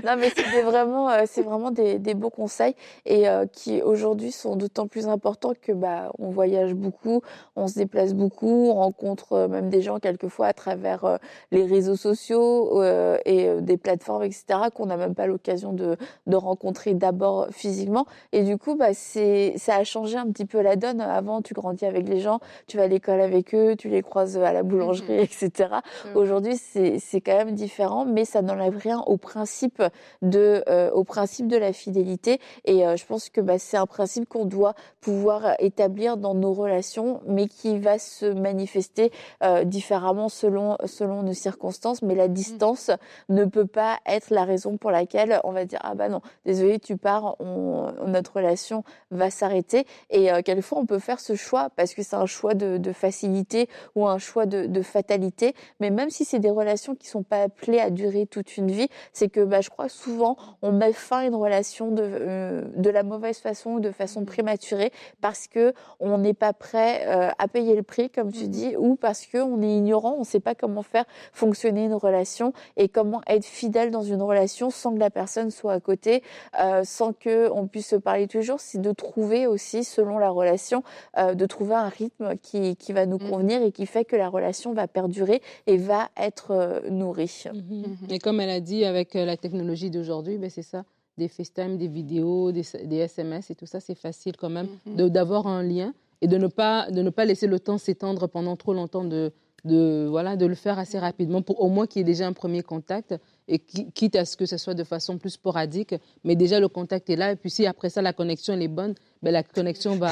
Non, 0.04 0.16
mais 0.18 0.32
c'est 0.36 0.62
vraiment, 0.62 1.10
euh, 1.10 1.24
c'est 1.26 1.42
vraiment 1.42 1.72
des, 1.72 2.00
des, 2.00 2.14
beaux 2.14 2.30
conseils 2.30 2.76
et 3.06 3.28
euh, 3.28 3.46
qui 3.46 3.82
aujourd'hui 3.82 4.32
sont 4.32 4.56
d'autant 4.56 4.88
plus 4.88 5.08
importants 5.08 5.54
que 5.62 5.72
bah, 5.72 6.12
on 6.18 6.30
voyage 6.30 6.74
beaucoup, 6.74 7.22
on 7.56 7.68
se 7.68 7.76
déplace 7.76 8.14
beaucoup, 8.14 8.70
on 8.70 8.76
rencontre 8.76 9.34
euh, 9.34 9.48
même 9.48 9.70
des 9.70 9.82
gens 9.82 10.00
quelquefois 10.00 10.48
à 10.48 10.54
travers 10.54 11.20
les 11.52 11.66
réseaux 11.66 11.96
sociaux 11.96 12.82
et 13.26 13.62
des 13.62 13.78
plateformes, 13.78 14.24
etc., 14.24 14.46
qu'on 14.74 14.88
n'a 14.88 14.98
même 14.98 15.16
pas 15.16 15.28
l'occasion 15.28 15.74
de, 15.74 15.98
de 16.26 16.36
rencontrer 16.36 16.94
d'abord 16.94 17.48
physiquement. 17.52 18.06
Et 18.32 18.44
du 18.44 18.58
coup, 18.58 18.76
bah, 18.76 18.94
c'est, 18.94 19.54
ça 19.58 19.76
a 19.76 19.84
changé 19.84 20.18
un 20.18 20.28
petit 20.32 20.46
peu 20.46 20.62
la 20.62 20.76
donne. 20.76 21.02
Avant, 21.02 21.42
tu 21.42 21.54
grandis 21.54 21.86
avec 21.86 22.08
les 22.08 22.20
gens, 22.20 22.40
tu 22.68 22.78
vas 22.78 22.84
à 22.84 22.88
l'école 22.88 23.22
avec 23.22 23.54
eux, 23.54 23.76
tu 23.76 23.90
les 23.90 24.02
croises 24.02 24.38
à 24.38 24.54
la 24.54 24.64
boulangerie, 24.64 25.27
etc. 25.42 25.70
Aujourd'hui, 26.16 26.58
c'est 26.58 27.22
quand 27.22 27.36
même 27.36 27.54
différent, 27.54 28.06
mais 28.06 28.26
ça 28.26 28.42
n'enlève 28.42 28.78
rien 28.78 29.02
au 29.08 29.18
principe 29.18 29.82
de, 30.22 30.64
euh, 30.68 30.92
au 30.92 31.04
principe 31.04 31.48
de 31.48 31.58
la 31.58 31.74
fidélité. 31.74 32.40
Et 32.66 32.86
euh, 32.86 32.96
je 32.96 33.06
pense 33.06 33.30
que 33.30 33.42
bah, 33.42 33.60
c'est 33.60 33.78
un 33.78 33.86
principe 33.86 34.28
qu'on 34.28 34.46
doit 34.46 34.74
pouvoir 35.02 35.56
établir 35.60 36.18
dans 36.18 36.34
nos 36.34 36.54
relations, 36.54 37.22
mais 37.28 37.48
qui 37.48 37.80
va 37.80 38.00
se 38.00 38.26
manifester 38.26 39.12
euh, 39.44 39.64
différemment 39.64 40.30
selon, 40.30 40.78
selon 40.86 41.24
nos 41.24 41.34
circonstances. 41.34 42.02
Mais 42.02 42.16
la 42.16 42.28
mmh. 42.28 42.34
distance 42.34 42.92
ne 43.30 43.46
peut 43.46 43.68
pas 43.68 43.98
être 44.06 44.30
la 44.30 44.46
raison 44.46 44.78
pour 44.78 44.92
laquelle 44.92 45.40
on 45.44 45.52
va 45.52 45.66
dire 45.66 45.80
ah 45.84 45.96
bah 45.96 46.10
non, 46.10 46.22
désolé, 46.46 46.80
tu 46.80 46.98
pars, 46.98 47.36
on, 47.40 47.92
notre 48.06 48.38
relation 48.38 48.84
va 49.12 49.30
s'arrêter. 49.30 49.86
Et 50.10 50.30
quelquefois, 50.44 50.80
on 50.80 50.86
peut 50.86 51.00
faire 51.00 51.20
ce 51.20 51.36
choix 51.36 51.70
parce 51.76 51.94
que 51.94 52.04
c'est 52.04 52.16
un 52.16 52.26
choix 52.26 52.54
de, 52.54 52.78
de 52.78 52.92
facilité 52.92 53.70
ou 53.96 54.08
un 54.08 54.18
choix 54.18 54.46
de, 54.46 54.66
de 54.66 54.82
fatalité 54.82 55.17
qualité, 55.18 55.56
mais 55.80 55.90
même 55.90 56.12
si 56.12 56.26
c'est 56.26 56.38
des 56.38 56.52
relations 56.52 56.94
qui 56.94 57.08
sont 57.08 57.24
pas 57.24 57.42
appelées 57.42 57.80
à 57.80 57.90
durer 57.90 58.28
toute 58.28 58.56
une 58.56 58.70
vie, 58.70 58.88
c'est 59.14 59.30
que 59.30 59.44
bah, 59.44 59.62
je 59.62 59.72
crois 59.72 59.90
souvent 59.90 60.38
on 60.62 60.72
met 60.72 60.94
fin 60.94 61.20
à 61.20 61.26
une 61.26 61.34
relation 61.34 61.90
de, 61.90 62.04
euh, 62.04 62.62
de 62.76 62.90
la 62.92 63.02
mauvaise 63.02 63.40
façon 63.40 63.72
ou 63.72 63.80
de 63.80 63.90
façon 63.90 64.26
prématurée 64.26 64.92
parce 65.20 65.48
que 65.48 65.74
on 66.00 66.20
n'est 66.20 66.36
pas 66.36 66.54
prêt 66.54 67.04
euh, 67.08 67.32
à 67.40 67.48
payer 67.48 67.76
le 67.76 67.82
prix, 67.82 68.12
comme 68.12 68.32
tu 68.32 68.48
dis, 68.48 68.76
ou 68.78 68.96
parce 68.96 69.26
que 69.26 69.40
on 69.40 69.60
est 69.64 69.76
ignorant, 69.76 70.14
on 70.18 70.20
ne 70.20 70.24
sait 70.24 70.40
pas 70.40 70.54
comment 70.54 70.84
faire 70.84 71.06
fonctionner 71.34 71.86
une 71.86 71.96
relation 71.96 72.54
et 72.76 72.88
comment 72.88 73.22
être 73.26 73.46
fidèle 73.46 73.90
dans 73.90 74.04
une 74.04 74.22
relation 74.22 74.70
sans 74.70 74.94
que 74.94 75.00
la 75.00 75.10
personne 75.10 75.50
soit 75.50 75.74
à 75.74 75.80
côté, 75.80 76.22
euh, 76.60 76.84
sans 76.84 77.12
que 77.12 77.50
on 77.50 77.66
puisse 77.66 77.88
se 77.88 77.96
parler 77.96 78.28
toujours. 78.28 78.60
C'est 78.60 78.82
de 78.82 78.92
trouver 78.92 79.48
aussi, 79.48 79.84
selon 79.84 80.20
la 80.20 80.30
relation, 80.30 80.84
de 81.18 81.46
trouver 81.48 81.74
un 81.74 81.90
rythme 81.90 82.38
qui, 82.38 82.76
qui 82.76 82.94
va 82.94 83.08
nous 83.08 83.18
mmh. 83.18 83.30
convenir 83.32 83.62
et 83.64 83.72
qui 83.72 83.88
fait 83.88 84.06
que 84.06 84.16
la 84.16 84.30
relation 84.30 84.74
va 84.74 84.88
perdurer 85.00 85.42
et 85.68 85.78
va 85.78 86.10
être 86.18 86.82
nourrie. 86.90 87.44
Mmh. 87.54 88.14
Et 88.14 88.20
comme 88.20 88.40
elle 88.40 88.50
a 88.50 88.60
dit, 88.60 88.84
avec 88.84 89.14
la 89.14 89.38
technologie 89.38 89.92
d'aujourd'hui, 89.92 90.38
ben 90.38 90.50
c'est 90.50 90.70
ça 90.74 90.84
des 91.18 91.28
FaceTime, 91.28 91.78
des 91.78 91.88
vidéos, 91.88 92.52
des, 92.52 92.64
SMS 92.96 93.50
et 93.50 93.56
tout 93.56 93.66
ça, 93.66 93.80
c'est 93.80 93.96
facile 93.96 94.38
quand 94.38 94.50
même 94.50 94.68
mhm. 94.86 95.10
d'avoir 95.10 95.48
un 95.48 95.64
lien 95.64 95.94
et 96.22 96.28
de 96.28 96.38
ne 96.38 96.48
pas, 96.48 96.90
de 96.92 97.02
ne 97.02 97.10
pas 97.10 97.26
laisser 97.26 97.48
le 97.48 97.60
temps 97.60 97.78
s'étendre 97.78 98.28
pendant 98.28 98.56
trop 98.56 98.74
longtemps, 98.74 99.04
de, 99.04 99.32
de, 99.66 100.08
voilà, 100.10 100.36
de 100.36 100.46
le 100.46 100.56
faire 100.56 100.80
assez 100.80 101.00
rapidement 101.00 101.42
pour 101.42 101.62
au 101.62 101.70
moins 101.70 101.88
qu'il 101.88 102.00
y 102.00 102.02
ait 102.02 102.06
déjà 102.06 102.28
un 102.28 102.34
premier 102.34 102.64
contact 102.64 103.16
et 103.48 103.60
quitte 103.60 104.16
à 104.16 104.26
ce 104.26 104.38
que 104.38 104.46
ce 104.46 104.58
soit 104.58 104.74
de 104.74 104.84
façon 104.84 105.18
plus 105.18 105.32
sporadique, 105.32 105.96
mais 106.24 106.36
déjà 106.36 106.60
le 106.60 106.68
contact 106.68 107.10
est 107.10 107.16
là 107.16 107.32
et 107.32 107.36
puis 107.36 107.50
si 107.50 107.66
après 107.66 107.90
ça 107.90 108.02
la 108.02 108.14
connexion 108.14 108.54
elle 108.54 108.64
est 108.64 108.68
bonne, 108.68 108.96
ben 109.22 109.32
la 109.32 109.44
connexion 109.44 109.96
va... 109.96 110.12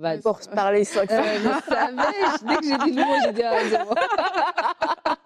va... 0.00 0.18
Pour 0.18 0.40
parler 0.54 0.84
ça. 0.84 1.00
Euh, 1.00 1.04
je 1.08 1.72
savais, 1.72 1.96
dès 2.48 2.56
que 2.56 2.64
j'ai 2.64 2.90
dit 2.90 2.96
le 2.96 3.04
mot, 3.04 3.14
j'ai 3.24 3.32
dit 3.32 3.42
ah, 3.42 5.16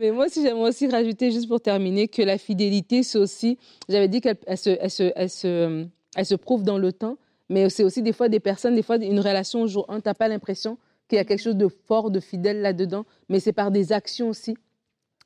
Mais 0.00 0.10
moi 0.10 0.26
aussi, 0.26 0.42
j'aimerais 0.42 0.68
aussi 0.68 0.88
rajouter, 0.88 1.30
juste 1.30 1.48
pour 1.48 1.60
terminer, 1.60 2.08
que 2.08 2.22
la 2.22 2.38
fidélité, 2.38 3.02
c'est 3.02 3.18
aussi, 3.18 3.58
j'avais 3.88 4.08
dit 4.08 4.20
qu'elle 4.20 4.36
elle 4.46 4.58
se, 4.58 4.70
elle 4.80 4.90
se, 4.90 5.12
elle 5.16 5.30
se, 5.30 5.86
elle 6.14 6.26
se 6.26 6.34
prouve 6.34 6.62
dans 6.62 6.78
le 6.78 6.92
temps, 6.92 7.16
mais 7.48 7.70
c'est 7.70 7.84
aussi 7.84 8.02
des 8.02 8.12
fois 8.12 8.28
des 8.28 8.40
personnes, 8.40 8.74
des 8.74 8.82
fois 8.82 8.96
une 8.96 9.20
relation 9.20 9.62
au 9.62 9.66
jour 9.66 9.86
1, 9.88 10.00
tu 10.00 10.08
n'as 10.08 10.14
pas 10.14 10.28
l'impression 10.28 10.78
qu'il 11.08 11.16
y 11.16 11.20
a 11.20 11.24
quelque 11.24 11.42
chose 11.42 11.56
de 11.56 11.68
fort, 11.68 12.10
de 12.10 12.20
fidèle 12.20 12.60
là-dedans, 12.60 13.06
mais 13.28 13.40
c'est 13.40 13.52
par 13.52 13.70
des 13.70 13.92
actions 13.92 14.28
aussi 14.28 14.56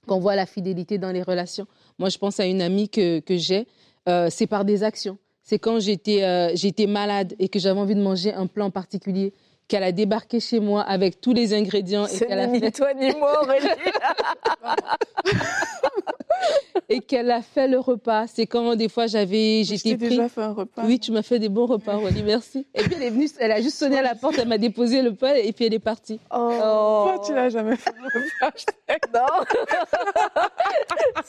qu'on 0.07 0.19
voit 0.19 0.37
la 0.37 0.47
fidélité 0.47 0.99
dans 0.99 1.13
les 1.13 1.23
relations. 1.23 1.67
Moi, 1.99 2.09
je 2.09 2.19
pense 2.19 2.41
à 2.41 2.47
une 2.47 2.63
amie 2.63 2.89
que, 2.89 3.21
que 3.21 3.37
j'ai, 3.37 3.67
euh, 4.09 4.29
c'est 4.31 4.47
par 4.47 4.65
des 4.65 4.83
actions. 4.83 5.19
C'est 5.51 5.59
quand 5.59 5.81
j'étais 5.81 6.23
euh, 6.23 6.53
j'étais 6.55 6.87
malade 6.87 7.35
et 7.41 7.49
que 7.49 7.59
j'avais 7.59 7.81
envie 7.81 7.97
de 7.97 8.01
manger 8.01 8.33
un 8.33 8.47
plat 8.47 8.65
en 8.65 8.71
particulier 8.71 9.33
qu'elle 9.67 9.83
a 9.83 9.91
débarqué 9.91 10.39
chez 10.39 10.61
moi 10.61 10.83
avec 10.83 11.21
tous 11.21 11.33
les 11.33 11.55
ingrédients. 11.55 12.07
et 12.07 12.19
qu'elle 12.21 12.39
a 12.39 12.47
ni 12.47 12.61
fait... 12.61 12.71
toi 12.71 12.95
ni 12.95 13.11
moi, 13.17 13.45
et 16.89 17.01
qu'elle 17.01 17.33
a 17.33 17.43
fait 17.43 17.67
le 17.67 17.81
repas. 17.81 18.29
C'est 18.29 18.47
quand 18.47 18.77
des 18.77 18.89
fois 18.89 19.09
j'avais, 19.09 19.65
j'étais 19.65 19.97
pris. 19.97 20.11
déjà 20.11 20.29
fait 20.29 20.43
un 20.43 20.53
repas. 20.53 20.85
Oui, 20.87 21.01
tu 21.01 21.11
m'as 21.11 21.23
fait 21.23 21.41
des 21.41 21.49
bons 21.49 21.67
repas, 21.67 21.97
Rolly, 21.97 22.23
merci. 22.23 22.65
Et 22.73 22.85
puis 22.85 22.95
elle 22.95 23.03
est 23.03 23.11
venue, 23.11 23.29
elle 23.41 23.51
a 23.51 23.61
juste 23.61 23.77
sonné 23.77 23.99
à 23.99 24.03
la 24.03 24.15
porte, 24.15 24.39
elle 24.39 24.47
m'a 24.47 24.59
déposé 24.59 25.03
le 25.03 25.17
pain 25.17 25.35
et 25.35 25.53
puis 25.53 25.65
elle 25.65 25.75
est 25.75 25.81
partie. 25.81 26.21
Oh, 26.33 27.09
Toi, 27.09 27.21
tu 27.27 27.35
l'as 27.35 27.49
jamais 27.49 27.75
fait 27.75 27.91
le 27.91 28.05
repas. 28.05 28.53
non. 29.13 29.27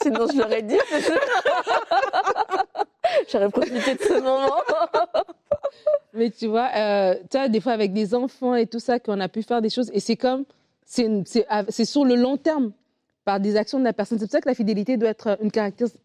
Sinon, 0.00 0.28
je 0.32 0.38
l'aurais 0.38 0.62
dit. 0.62 0.78
J'aurais 3.30 3.50
profité 3.50 3.94
de 3.94 4.00
ce 4.00 4.20
moment. 4.20 4.60
Mais 6.14 6.30
tu 6.30 6.46
vois, 6.46 6.68
euh, 6.76 7.14
tu 7.30 7.50
des 7.50 7.60
fois 7.60 7.72
avec 7.72 7.92
des 7.92 8.14
enfants 8.14 8.54
et 8.54 8.66
tout 8.66 8.80
ça, 8.80 8.98
qu'on 8.98 9.20
a 9.20 9.28
pu 9.28 9.42
faire 9.42 9.62
des 9.62 9.70
choses. 9.70 9.90
Et 9.92 10.00
c'est 10.00 10.16
comme, 10.16 10.44
c'est 10.84 11.84
sur 11.84 12.04
le 12.04 12.14
long 12.14 12.36
terme, 12.36 12.72
par 13.24 13.40
des 13.40 13.56
actions 13.56 13.78
de 13.78 13.84
la 13.84 13.92
personne. 13.92 14.18
C'est 14.18 14.26
pour 14.26 14.32
ça 14.32 14.40
que 14.40 14.48
la 14.48 14.54
fidélité 14.54 14.96
doit 14.96 15.10
être 15.10 15.38
une, 15.40 15.50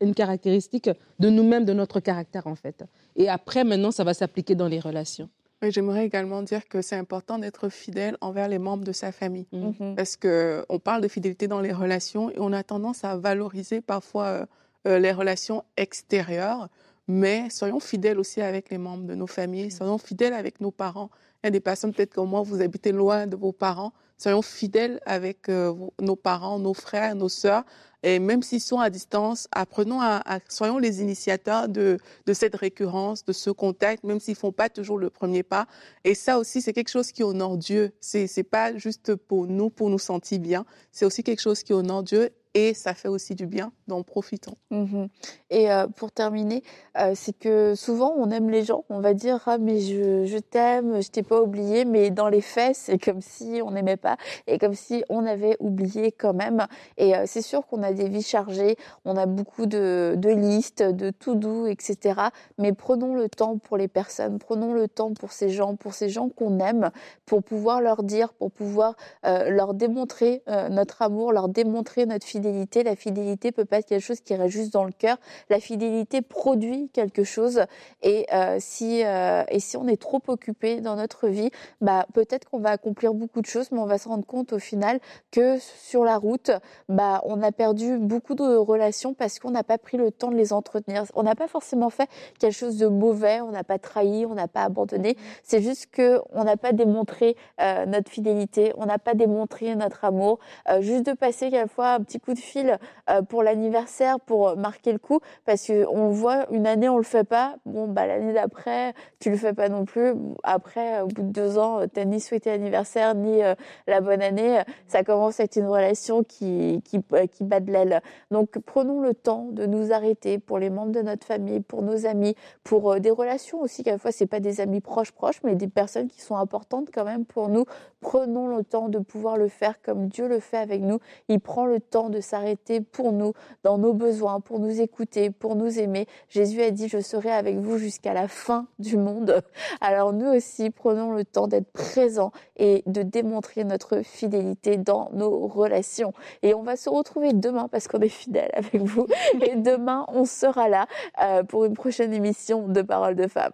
une 0.01 0.13
caractéristique 0.13 0.89
de 1.19 1.29
nous-mêmes, 1.29 1.65
de 1.65 1.73
notre 1.73 1.99
caractère, 1.99 2.47
en 2.47 2.55
fait. 2.55 2.83
Et 3.15 3.29
après, 3.29 3.63
maintenant, 3.63 3.91
ça 3.91 4.03
va 4.03 4.13
s'appliquer 4.13 4.55
dans 4.55 4.67
les 4.67 4.79
relations. 4.79 5.29
Oui, 5.63 5.71
j'aimerais 5.71 6.05
également 6.05 6.43
dire 6.43 6.67
que 6.67 6.83
c'est 6.83 6.95
important 6.95 7.39
d'être 7.39 7.69
fidèle 7.69 8.15
envers 8.21 8.47
les 8.47 8.59
membres 8.59 8.83
de 8.83 8.91
sa 8.91 9.11
famille. 9.11 9.47
Mm-hmm. 9.51 9.95
Parce 9.95 10.15
qu'on 10.15 10.79
parle 10.79 11.01
de 11.01 11.07
fidélité 11.07 11.47
dans 11.47 11.61
les 11.61 11.73
relations 11.73 12.29
et 12.29 12.35
on 12.37 12.53
a 12.53 12.61
tendance 12.61 13.03
à 13.03 13.17
valoriser 13.17 13.81
parfois 13.81 14.25
euh, 14.25 14.45
euh, 14.87 14.99
les 14.99 15.11
relations 15.11 15.63
extérieures 15.75 16.69
mais 17.07 17.49
soyons 17.49 17.79
fidèles 17.79 18.19
aussi 18.19 18.41
avec 18.41 18.69
les 18.69 18.77
membres 18.77 19.05
de 19.05 19.15
nos 19.15 19.27
familles, 19.27 19.71
soyons 19.71 19.97
fidèles 19.97 20.33
avec 20.33 20.59
nos 20.59 20.71
parents. 20.71 21.09
Il 21.43 21.47
y 21.47 21.49
a 21.49 21.51
des 21.51 21.59
personnes, 21.59 21.93
peut-être 21.93 22.13
comme 22.13 22.29
moi, 22.29 22.41
vous 22.41 22.61
habitez 22.61 22.91
loin 22.91 23.27
de 23.27 23.35
vos 23.35 23.51
parents. 23.51 23.93
Soyons 24.17 24.41
fidèles 24.41 24.99
avec 25.05 25.47
euh, 25.47 25.73
nos 26.01 26.15
parents, 26.15 26.57
nos 26.57 26.73
frères, 26.73 27.15
nos 27.15 27.29
sœurs. 27.29 27.63
Et 28.03 28.19
même 28.19 28.41
s'ils 28.41 28.61
sont 28.61 28.79
à 28.79 28.89
distance, 28.89 29.47
apprenons 29.51 30.01
à, 30.01 30.21
soyons 30.49 30.77
les 30.77 31.01
initiateurs 31.01 31.67
de, 31.67 31.97
de, 32.25 32.33
cette 32.33 32.55
récurrence, 32.55 33.25
de 33.25 33.33
ce 33.33 33.49
contact, 33.49 34.03
même 34.03 34.19
s'ils 34.19 34.35
font 34.35 34.51
pas 34.51 34.69
toujours 34.69 34.97
le 34.97 35.09
premier 35.09 35.43
pas. 35.43 35.67
Et 36.03 36.15
ça 36.15 36.37
aussi, 36.37 36.61
c'est 36.61 36.73
quelque 36.73 36.89
chose 36.89 37.11
qui 37.11 37.23
honore 37.23 37.57
Dieu. 37.57 37.91
C'est, 37.99 38.27
c'est 38.27 38.43
pas 38.43 38.75
juste 38.75 39.15
pour 39.15 39.47
nous, 39.47 39.69
pour 39.69 39.89
nous 39.89 39.99
sentir 39.99 40.39
bien. 40.39 40.65
C'est 40.91 41.05
aussi 41.05 41.23
quelque 41.23 41.41
chose 41.41 41.63
qui 41.63 41.73
honore 41.73 42.03
Dieu 42.03 42.29
et 42.57 42.73
ça 42.73 42.95
fait 42.95 43.07
aussi 43.07 43.35
du 43.35 43.45
bien, 43.45 43.71
donc 43.87 44.07
profitons. 44.07 44.55
Mhm. 44.71 45.09
Et 45.51 45.71
euh, 45.71 45.85
pour 45.85 46.11
terminer, 46.11 46.63
euh, 46.97 47.11
c'est 47.13 47.37
que 47.37 47.75
souvent 47.75 48.15
on 48.17 48.31
aime 48.31 48.49
les 48.49 48.63
gens, 48.63 48.83
on 48.89 48.99
va 48.99 49.13
dire 49.13 49.43
ah 49.45 49.59
mais 49.59 49.79
je, 49.79 50.25
je 50.25 50.39
t'aime, 50.39 50.99
je 50.99 51.09
t'ai 51.09 51.21
pas 51.21 51.39
oublié, 51.39 51.85
mais 51.85 52.09
dans 52.09 52.29
les 52.29 52.41
faits 52.41 52.75
c'est 52.75 52.97
comme 52.97 53.21
si 53.21 53.61
on 53.63 53.69
n'aimait 53.69 53.95
pas 53.95 54.17
et 54.47 54.57
comme 54.57 54.73
si 54.73 55.03
on 55.07 55.23
avait 55.27 55.55
oublié 55.59 56.11
quand 56.11 56.33
même. 56.33 56.65
Et 56.97 57.15
euh, 57.15 57.25
c'est 57.27 57.43
sûr 57.43 57.67
qu'on 57.67 57.83
a 57.83 57.93
des 57.93 58.09
vies 58.09 58.23
chargées, 58.23 58.75
on 59.05 59.17
a 59.17 59.27
beaucoup 59.27 59.67
de, 59.67 60.15
de 60.17 60.29
listes, 60.29 60.81
de 60.81 61.11
tout 61.11 61.35
doux, 61.35 61.67
etc. 61.67 62.19
Mais 62.57 62.73
prenons 62.73 63.13
le 63.13 63.29
temps 63.29 63.59
pour 63.59 63.77
les 63.77 63.87
personnes, 63.87 64.39
prenons 64.39 64.73
le 64.73 64.87
temps 64.87 65.13
pour 65.13 65.31
ces 65.31 65.49
gens, 65.49 65.75
pour 65.75 65.93
ces 65.93 66.09
gens 66.09 66.29
qu'on 66.29 66.57
aime, 66.57 66.89
pour 67.27 67.43
pouvoir 67.43 67.81
leur 67.81 68.01
dire, 68.01 68.33
pour 68.33 68.51
pouvoir 68.51 68.95
leur 69.23 69.73
démontrer 69.73 70.41
notre 70.71 71.01
amour, 71.01 71.31
leur 71.31 71.49
démontrer 71.49 72.05
notre 72.05 72.25
fidélité 72.25 72.46
la 72.83 72.95
fidélité 72.95 73.51
peut 73.51 73.65
pas 73.65 73.79
être 73.79 73.87
quelque 73.87 74.01
chose 74.01 74.21
qui 74.21 74.35
reste 74.35 74.53
juste 74.53 74.73
dans 74.73 74.83
le 74.83 74.91
cœur. 74.91 75.17
La 75.49 75.59
fidélité 75.59 76.21
produit 76.21 76.89
quelque 76.93 77.23
chose. 77.23 77.61
Et 78.01 78.25
euh, 78.33 78.57
si 78.59 79.03
euh, 79.03 79.43
et 79.49 79.59
si 79.59 79.77
on 79.77 79.87
est 79.87 80.01
trop 80.01 80.21
occupé 80.27 80.81
dans 80.81 80.95
notre 80.95 81.27
vie, 81.27 81.49
bah 81.81 82.05
peut-être 82.13 82.49
qu'on 82.49 82.59
va 82.59 82.71
accomplir 82.71 83.13
beaucoup 83.13 83.41
de 83.41 83.45
choses, 83.45 83.71
mais 83.71 83.79
on 83.79 83.85
va 83.85 83.97
se 83.97 84.07
rendre 84.07 84.25
compte 84.25 84.53
au 84.53 84.59
final 84.59 84.99
que 85.31 85.57
sur 85.59 86.03
la 86.03 86.17
route, 86.17 86.51
bah 86.89 87.21
on 87.25 87.41
a 87.41 87.51
perdu 87.51 87.97
beaucoup 87.97 88.35
de 88.35 88.55
relations 88.55 89.13
parce 89.13 89.39
qu'on 89.39 89.51
n'a 89.51 89.63
pas 89.63 89.77
pris 89.77 89.97
le 89.97 90.11
temps 90.11 90.31
de 90.31 90.35
les 90.35 90.53
entretenir. 90.53 91.03
On 91.15 91.23
n'a 91.23 91.35
pas 91.35 91.47
forcément 91.47 91.89
fait 91.89 92.09
quelque 92.39 92.55
chose 92.55 92.77
de 92.77 92.87
mauvais, 92.87 93.41
on 93.41 93.51
n'a 93.51 93.63
pas 93.63 93.79
trahi, 93.79 94.25
on 94.25 94.35
n'a 94.35 94.47
pas 94.47 94.63
abandonné. 94.63 95.17
C'est 95.43 95.61
juste 95.61 95.87
que 95.91 96.21
on 96.31 96.43
n'a 96.43 96.57
pas 96.57 96.73
démontré 96.73 97.35
euh, 97.61 97.85
notre 97.85 98.11
fidélité, 98.11 98.73
on 98.77 98.85
n'a 98.85 98.99
pas 98.99 99.13
démontré 99.13 99.75
notre 99.75 100.05
amour. 100.05 100.39
juste 100.79 101.05
de 101.05 101.13
passer 101.13 101.49
quelquefois 101.49 101.93
un 101.93 101.99
petit 102.01 102.19
coup 102.19 102.33
de 102.33 102.36
fil 102.37 102.77
euh, 103.09 103.21
pour 103.21 103.43
l'anniversaire 103.43 104.19
pour 104.19 104.55
marquer 104.57 104.91
le 104.91 104.99
coup 104.99 105.19
parce 105.45 105.67
que 105.67 105.85
on 105.89 106.09
voit 106.09 106.45
une 106.51 106.67
année 106.67 106.89
on 106.89 106.97
le 106.97 107.03
fait 107.03 107.23
pas. 107.23 107.55
Bon 107.65 107.87
bah 107.87 108.07
l'année 108.07 108.33
d'après 108.33 108.93
tu 109.19 109.29
le 109.29 109.37
fais 109.37 109.53
pas 109.53 109.69
non 109.69 109.85
plus. 109.85 110.13
Après 110.43 111.01
au 111.01 111.07
bout 111.07 111.23
de 111.23 111.31
deux 111.31 111.57
ans 111.57 111.81
t'as 111.91 112.05
ni 112.05 112.19
souhaité 112.19 112.49
l'anniversaire 112.49 113.15
ni 113.15 113.43
euh, 113.43 113.55
la 113.87 114.01
bonne 114.01 114.21
année 114.21 114.61
ça 114.87 115.03
commence 115.03 115.39
à 115.39 115.43
être 115.43 115.55
une 115.55 115.67
relation 115.67 116.23
qui 116.23 116.81
qui, 116.83 116.99
euh, 117.13 117.25
bat 117.41 117.59
de 117.59 117.71
l'aile. 117.71 118.01
Donc 118.31 118.59
prenons 118.65 119.01
le 119.01 119.13
temps 119.13 119.47
de 119.51 119.65
nous 119.65 119.91
arrêter 119.91 120.39
pour 120.39 120.59
les 120.59 120.69
membres 120.69 120.91
de 120.91 121.01
notre 121.01 121.25
famille 121.25 121.61
pour 121.61 121.81
nos 121.81 122.05
amis 122.05 122.35
pour 122.63 122.99
des 122.99 123.11
relations 123.11 123.61
aussi. 123.61 123.83
Quelquefois 123.83 124.11
c'est 124.11 124.27
pas 124.27 124.39
des 124.39 124.61
amis 124.61 124.81
proches 124.81 125.11
proches 125.11 125.41
mais 125.43 125.55
des 125.55 125.67
personnes 125.67 126.07
qui 126.07 126.21
sont 126.21 126.35
importantes 126.35 126.89
quand 126.93 127.05
même 127.05 127.25
pour 127.25 127.49
nous. 127.49 127.65
Prenons 127.99 128.47
le 128.55 128.63
temps 128.63 128.89
de 128.89 128.99
pouvoir 128.99 129.37
le 129.37 129.47
faire 129.47 129.81
comme 129.81 130.07
Dieu 130.07 130.27
le 130.27 130.39
fait 130.39 130.57
avec 130.57 130.81
nous. 130.81 130.99
Il 131.29 131.39
prend 131.39 131.65
le 131.65 131.79
temps 131.79 132.09
de 132.09 132.16
s'arrêter 132.21 132.81
pour 132.81 133.11
nous, 133.11 133.33
dans 133.63 133.77
nos 133.77 133.93
besoins, 133.93 134.39
pour 134.39 134.59
nous 134.59 134.81
écouter, 134.81 135.29
pour 135.29 135.55
nous 135.55 135.79
aimer. 135.79 136.07
Jésus 136.29 136.61
a 136.61 136.71
dit, 136.71 136.87
je 136.87 136.99
serai 136.99 137.31
avec 137.31 137.57
vous 137.57 137.77
jusqu'à 137.77 138.13
la 138.13 138.27
fin 138.27 138.67
du 138.79 138.97
monde. 138.97 139.41
Alors 139.81 140.13
nous 140.13 140.27
aussi, 140.27 140.69
prenons 140.69 141.13
le 141.13 141.25
temps 141.25 141.47
d'être 141.47 141.71
présents 141.71 142.31
et 142.57 142.83
de 142.85 143.01
démontrer 143.01 143.63
notre 143.63 144.01
fidélité 144.01 144.77
dans 144.77 145.09
nos 145.13 145.47
relations. 145.47 146.13
Et 146.43 146.53
on 146.53 146.63
va 146.63 146.75
se 146.75 146.89
retrouver 146.89 147.33
demain 147.33 147.67
parce 147.67 147.87
qu'on 147.87 147.99
est 147.99 148.09
fidèles 148.09 148.51
avec 148.53 148.81
vous. 148.81 149.07
Et 149.41 149.55
demain, 149.55 150.05
on 150.09 150.25
sera 150.25 150.69
là 150.69 150.87
euh, 151.21 151.43
pour 151.43 151.65
une 151.65 151.73
prochaine 151.73 152.13
émission 152.13 152.67
de 152.67 152.81
Paroles 152.81 153.15
de 153.15 153.27
Femmes. 153.27 153.53